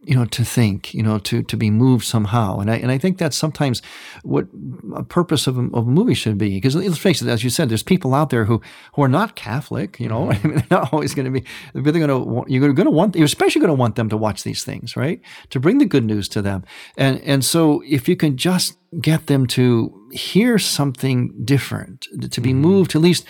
you 0.06 0.16
know 0.16 0.26
to 0.26 0.44
think 0.44 0.94
you 0.94 1.02
know 1.02 1.18
to 1.20 1.44
to 1.44 1.56
be 1.56 1.70
moved 1.70 2.06
somehow 2.06 2.60
and 2.60 2.70
i 2.70 2.76
and 2.76 2.92
i 2.92 2.98
think 2.98 3.18
that's 3.18 3.38
sometimes 3.38 3.82
what 4.24 4.48
a 4.96 5.04
purpose 5.04 5.48
of 5.48 5.58
a, 5.58 5.62
of 5.74 5.88
a 5.88 5.92
movie 5.92 6.14
should 6.14 6.38
be 6.38 6.56
because 6.56 6.76
let's 6.76 6.98
face 6.98 7.22
it 7.22 7.28
as 7.28 7.44
you 7.44 7.50
said 7.50 7.70
there's 7.70 7.84
people 7.84 8.14
out 8.14 8.30
there 8.30 8.46
who 8.46 8.62
who 8.94 9.04
are 9.04 9.08
not 9.08 9.36
catholic 9.36 10.00
you 10.00 10.08
know. 10.08 10.32
I 10.32 10.40
mean, 10.44 10.56
they're 10.56 10.68
not 10.70 10.94
always 10.94 11.14
going 11.14 11.26
to 11.26 11.32
be 11.32 11.46
they're 11.74 11.82
going 11.82 12.08
to 12.08 12.46
you're 12.48 12.74
going 12.74 12.86
to 12.86 12.92
want 12.92 13.16
you're 13.16 13.26
especially 13.26 13.60
going 13.60 13.70
to 13.70 13.80
want 13.80 13.96
them 13.96 14.10
to 14.10 14.18
watch 14.18 14.44
these 14.44 14.64
things 14.64 14.96
right 14.96 15.22
to 15.50 15.60
bring 15.60 15.78
the 15.78 15.86
good 15.86 16.06
news 16.06 16.28
to 16.30 16.42
them 16.42 16.64
and 16.98 17.22
and 17.22 17.46
so 17.46 17.82
if 17.86 18.08
you 18.08 18.16
can 18.16 18.38
just 18.38 18.78
get 19.02 19.28
them 19.28 19.48
to 19.48 20.08
hear 20.12 20.60
something 20.60 21.34
different 21.44 22.08
to 22.32 22.42
be 22.42 22.52
mm-hmm. 22.52 22.62
moved 22.62 22.92
to 22.92 22.98
at 23.00 23.02
least 23.02 23.26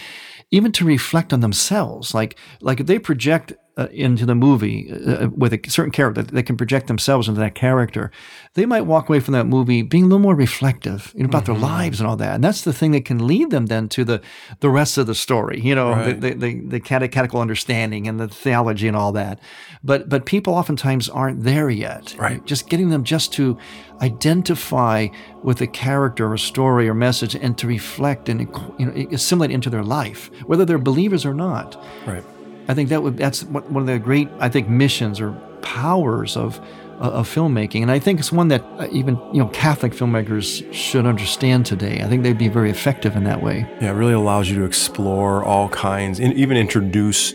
even 0.51 0.71
to 0.71 0.85
reflect 0.85 1.33
on 1.33 1.39
themselves 1.39 2.13
like 2.13 2.37
like 2.61 2.79
if 2.79 2.87
they 2.87 2.99
project 2.99 3.53
uh, 3.75 3.87
into 3.91 4.25
the 4.25 4.35
movie 4.35 4.91
uh, 4.91 5.25
uh, 5.25 5.29
with 5.29 5.51
a 5.51 5.59
certain 5.67 5.91
character, 5.91 6.21
that 6.21 6.31
they 6.31 6.43
can 6.43 6.55
project 6.55 6.87
themselves 6.87 7.27
into 7.27 7.39
that 7.39 7.55
character. 7.55 8.11
They 8.53 8.67
might 8.67 8.81
walk 8.81 9.09
away 9.09 9.19
from 9.19 9.31
that 9.33 9.45
movie 9.45 9.81
being 9.81 10.03
a 10.03 10.07
little 10.07 10.19
more 10.19 10.35
reflective 10.35 11.11
you 11.15 11.23
know, 11.23 11.25
about 11.27 11.45
mm-hmm. 11.45 11.53
their 11.53 11.61
lives 11.61 11.99
and 11.99 12.07
all 12.07 12.15
that. 12.17 12.35
And 12.35 12.43
that's 12.43 12.61
the 12.61 12.73
thing 12.73 12.91
that 12.91 13.03
can 13.05 13.25
lead 13.25 13.49
them 13.49 13.65
then 13.65 13.89
to 13.89 14.03
the 14.03 14.21
the 14.59 14.69
rest 14.69 14.97
of 14.97 15.07
the 15.07 15.15
story. 15.15 15.59
You 15.59 15.73
know, 15.73 15.89
right. 15.89 16.19
the, 16.19 16.29
the, 16.29 16.35
the, 16.35 16.59
the 16.67 16.79
catechetical 16.79 17.41
understanding 17.41 18.07
and 18.07 18.19
the 18.19 18.27
theology 18.27 18.87
and 18.87 18.95
all 18.95 19.11
that. 19.13 19.39
But 19.83 20.07
but 20.07 20.25
people 20.25 20.53
oftentimes 20.53 21.09
aren't 21.09 21.43
there 21.43 21.69
yet. 21.69 22.15
Right. 22.17 22.45
Just 22.45 22.69
getting 22.69 22.89
them 22.89 23.03
just 23.03 23.33
to 23.33 23.57
identify 24.01 25.07
with 25.41 25.61
a 25.61 25.67
character 25.67 26.31
or 26.31 26.37
story 26.37 26.87
or 26.87 26.93
message 26.93 27.35
and 27.35 27.57
to 27.57 27.65
reflect 27.67 28.29
and 28.29 28.41
you 28.77 28.85
know 28.85 29.07
assimilate 29.11 29.49
into 29.49 29.71
their 29.71 29.83
life, 29.83 30.29
whether 30.45 30.63
they're 30.63 30.77
believers 30.77 31.25
or 31.25 31.33
not. 31.33 31.83
Right. 32.05 32.23
I 32.67 32.73
think 32.73 32.89
that 32.89 33.03
would 33.03 33.17
that's 33.17 33.43
one 33.43 33.77
of 33.77 33.85
the 33.87 33.99
great 33.99 34.29
I 34.39 34.49
think 34.49 34.69
missions 34.69 35.19
or 35.19 35.31
powers 35.61 36.37
of 36.37 36.59
uh, 36.99 37.09
of 37.09 37.27
filmmaking, 37.27 37.81
and 37.81 37.91
I 37.91 37.99
think 37.99 38.19
it's 38.19 38.31
one 38.31 38.47
that 38.49 38.63
uh, 38.77 38.87
even 38.91 39.17
you 39.33 39.41
know 39.41 39.49
Catholic 39.49 39.93
filmmakers 39.93 40.71
should 40.73 41.05
understand 41.05 41.65
today. 41.65 42.01
I 42.01 42.07
think 42.07 42.23
they'd 42.23 42.37
be 42.37 42.49
very 42.49 42.69
effective 42.69 43.15
in 43.15 43.23
that 43.25 43.41
way. 43.41 43.67
Yeah, 43.81 43.89
it 43.89 43.93
really 43.93 44.13
allows 44.13 44.49
you 44.49 44.55
to 44.59 44.63
explore 44.63 45.43
all 45.43 45.69
kinds, 45.69 46.19
and 46.19 46.33
even 46.33 46.55
introduce 46.55 47.33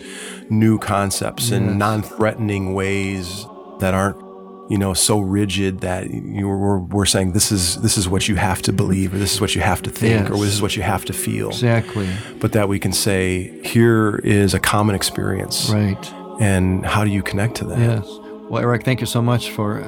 new 0.48 0.78
concepts 0.78 1.50
yes. 1.50 1.52
in 1.52 1.76
non-threatening 1.76 2.72
ways 2.72 3.44
that 3.80 3.94
aren't 3.94 4.27
you 4.68 4.76
know, 4.76 4.92
so 4.92 5.18
rigid 5.18 5.80
that 5.80 6.10
you 6.10 6.46
we're, 6.46 6.78
we're 6.78 7.06
saying 7.06 7.32
this 7.32 7.50
is 7.50 7.80
this 7.80 7.96
is 7.96 8.08
what 8.08 8.28
you 8.28 8.36
have 8.36 8.60
to 8.62 8.72
believe, 8.72 9.14
or 9.14 9.18
this 9.18 9.32
is 9.32 9.40
what 9.40 9.54
you 9.54 9.62
have 9.62 9.82
to 9.82 9.90
think, 9.90 10.28
yes. 10.28 10.30
or 10.30 10.44
this 10.44 10.52
is 10.52 10.62
what 10.62 10.76
you 10.76 10.82
have 10.82 11.04
to 11.06 11.12
feel. 11.12 11.48
Exactly. 11.48 12.08
But 12.38 12.52
that 12.52 12.68
we 12.68 12.78
can 12.78 12.92
say 12.92 13.60
here 13.66 14.16
is 14.24 14.54
a 14.54 14.60
common 14.60 14.94
experience, 14.94 15.70
right? 15.70 16.12
And 16.40 16.84
how 16.84 17.04
do 17.04 17.10
you 17.10 17.22
connect 17.22 17.56
to 17.56 17.64
that? 17.64 17.78
Yes. 17.78 18.06
Well, 18.50 18.62
Eric, 18.62 18.84
thank 18.84 19.00
you 19.00 19.06
so 19.06 19.22
much 19.22 19.50
for 19.50 19.82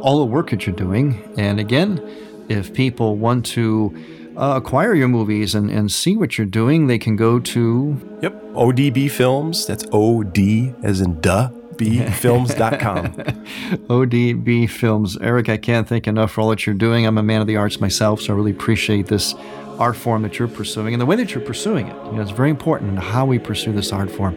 all 0.00 0.18
the 0.18 0.24
work 0.24 0.50
that 0.50 0.66
you're 0.66 0.76
doing. 0.76 1.22
And 1.36 1.60
again, 1.60 2.00
if 2.48 2.72
people 2.72 3.16
want 3.16 3.44
to 3.46 3.94
uh, 4.36 4.54
acquire 4.56 4.94
your 4.94 5.08
movies 5.08 5.54
and, 5.54 5.70
and 5.70 5.92
see 5.92 6.16
what 6.16 6.38
you're 6.38 6.46
doing, 6.46 6.86
they 6.86 6.98
can 6.98 7.16
go 7.16 7.38
to. 7.40 8.18
Yep, 8.22 8.42
ODB 8.52 9.10
Films. 9.10 9.66
That's 9.66 9.84
O 9.92 10.22
D 10.22 10.72
as 10.82 11.00
in 11.00 11.20
duh 11.20 11.50
odbfilms.com. 11.80 13.06
ODB 13.88 14.68
Films. 14.68 15.16
Eric, 15.18 15.48
I 15.48 15.56
can't 15.56 15.88
thank 15.88 16.06
enough 16.06 16.32
for 16.32 16.42
all 16.42 16.50
that 16.50 16.66
you're 16.66 16.74
doing. 16.74 17.06
I'm 17.06 17.18
a 17.18 17.22
man 17.22 17.40
of 17.40 17.46
the 17.46 17.56
arts 17.56 17.80
myself, 17.80 18.20
so 18.20 18.32
I 18.32 18.36
really 18.36 18.50
appreciate 18.50 19.06
this 19.06 19.34
art 19.78 19.96
form 19.96 20.22
that 20.22 20.38
you're 20.38 20.48
pursuing 20.48 20.92
and 20.92 21.00
the 21.00 21.06
way 21.06 21.16
that 21.16 21.34
you're 21.34 21.44
pursuing 21.44 21.88
it. 21.88 21.96
You 22.06 22.12
know, 22.12 22.22
it's 22.22 22.30
very 22.30 22.50
important 22.50 22.90
in 22.90 22.96
how 22.98 23.24
we 23.24 23.38
pursue 23.38 23.72
this 23.72 23.92
art 23.92 24.10
form, 24.10 24.36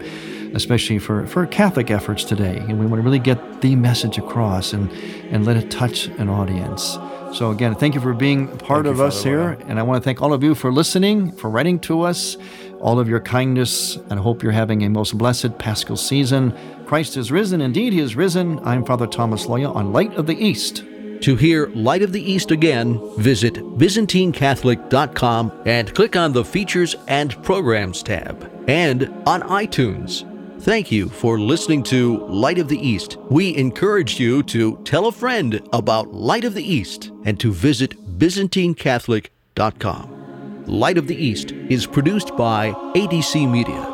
especially 0.53 0.99
for, 0.99 1.27
for 1.27 1.45
Catholic 1.45 1.91
efforts 1.91 2.23
today. 2.23 2.57
And 2.57 2.79
we 2.79 2.85
want 2.85 3.01
to 3.01 3.03
really 3.03 3.19
get 3.19 3.61
the 3.61 3.75
message 3.75 4.17
across 4.17 4.71
and, 4.71 4.89
and 5.31 5.45
let 5.45 5.57
it 5.57 5.69
touch 5.69 6.07
an 6.07 6.29
audience. 6.29 6.97
So, 7.33 7.49
again, 7.49 7.73
thank 7.73 7.95
you 7.95 7.99
for 7.99 8.13
being 8.13 8.47
part 8.59 8.85
thank 8.85 8.93
of 8.93 9.01
us 9.01 9.23
here. 9.23 9.57
And 9.67 9.79
I 9.79 9.83
want 9.83 10.01
to 10.01 10.05
thank 10.05 10.21
all 10.21 10.33
of 10.33 10.43
you 10.43 10.53
for 10.53 10.71
listening, 10.71 11.31
for 11.31 11.49
writing 11.49 11.79
to 11.79 12.03
us, 12.03 12.37
all 12.79 12.99
of 12.99 13.09
your 13.09 13.21
kindness, 13.21 13.95
and 13.95 14.13
I 14.13 14.21
hope 14.21 14.43
you're 14.43 14.51
having 14.51 14.83
a 14.83 14.89
most 14.89 15.17
blessed 15.17 15.57
Paschal 15.57 15.97
season. 15.97 16.55
Christ 16.93 17.17
is 17.17 17.31
risen. 17.31 17.61
Indeed, 17.61 17.93
he 17.93 18.01
is 18.01 18.15
risen. 18.15 18.59
I'm 18.63 18.85
Father 18.85 19.07
Thomas 19.07 19.47
Loya 19.47 19.75
on 19.75 19.91
Light 19.91 20.13
of 20.13 20.27
the 20.27 20.35
East. 20.35 20.83
To 21.21 21.35
hear 21.35 21.69
Light 21.69 22.03
of 22.03 22.11
the 22.11 22.21
East 22.21 22.51
again, 22.51 22.99
visit 23.17 23.55
ByzantineCatholic.com 23.55 25.63
and 25.65 25.95
click 25.95 26.15
on 26.15 26.33
the 26.33 26.45
Features 26.45 26.95
and 27.07 27.41
Programs 27.41 28.03
tab, 28.03 28.47
and 28.67 29.11
on 29.25 29.41
iTunes. 29.41 30.29
Thank 30.61 30.91
you 30.91 31.09
for 31.09 31.39
listening 31.39 31.81
to 31.85 32.27
Light 32.27 32.59
of 32.59 32.67
the 32.67 32.77
East. 32.77 33.17
We 33.31 33.57
encourage 33.57 34.19
you 34.19 34.43
to 34.43 34.77
tell 34.83 35.07
a 35.07 35.11
friend 35.11 35.67
about 35.73 36.13
Light 36.13 36.43
of 36.43 36.53
the 36.53 36.63
East 36.63 37.09
and 37.25 37.39
to 37.39 37.51
visit 37.51 37.99
ByzantineCatholic.com. 38.19 40.65
Light 40.67 40.99
of 40.99 41.07
the 41.07 41.15
East 41.15 41.53
is 41.53 41.87
produced 41.87 42.37
by 42.37 42.71
ADC 42.93 43.49
Media. 43.49 43.92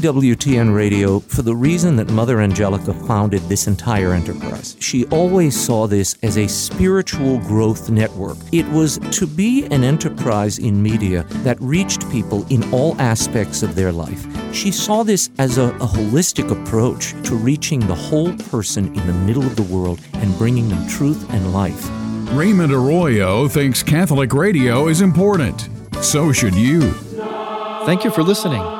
EWTN 0.00 0.74
Radio 0.74 1.20
for 1.20 1.42
the 1.42 1.54
reason 1.54 1.94
that 1.96 2.10
Mother 2.10 2.40
Angelica 2.40 2.94
founded 3.06 3.42
this 3.42 3.66
entire 3.66 4.14
enterprise. 4.14 4.74
She 4.80 5.04
always 5.08 5.54
saw 5.54 5.86
this 5.86 6.16
as 6.22 6.38
a 6.38 6.48
spiritual 6.48 7.38
growth 7.40 7.90
network. 7.90 8.38
It 8.50 8.66
was 8.70 8.98
to 9.10 9.26
be 9.26 9.66
an 9.66 9.84
enterprise 9.84 10.58
in 10.58 10.82
media 10.82 11.24
that 11.44 11.60
reached 11.60 12.10
people 12.10 12.46
in 12.48 12.72
all 12.72 12.98
aspects 12.98 13.62
of 13.62 13.74
their 13.74 13.92
life. 13.92 14.26
She 14.54 14.72
saw 14.72 15.02
this 15.02 15.28
as 15.38 15.58
a, 15.58 15.64
a 15.64 15.86
holistic 15.86 16.50
approach 16.50 17.10
to 17.24 17.34
reaching 17.34 17.80
the 17.80 17.94
whole 17.94 18.34
person 18.34 18.86
in 18.98 19.06
the 19.06 19.12
middle 19.12 19.44
of 19.44 19.54
the 19.54 19.62
world 19.64 20.00
and 20.14 20.36
bringing 20.38 20.70
them 20.70 20.88
truth 20.88 21.28
and 21.30 21.52
life. 21.52 21.86
Raymond 22.32 22.72
Arroyo 22.72 23.48
thinks 23.48 23.82
Catholic 23.82 24.32
radio 24.32 24.88
is 24.88 25.02
important. 25.02 25.68
So 26.00 26.32
should 26.32 26.54
you. 26.54 26.90
Thank 27.84 28.04
you 28.04 28.10
for 28.10 28.22
listening. 28.22 28.79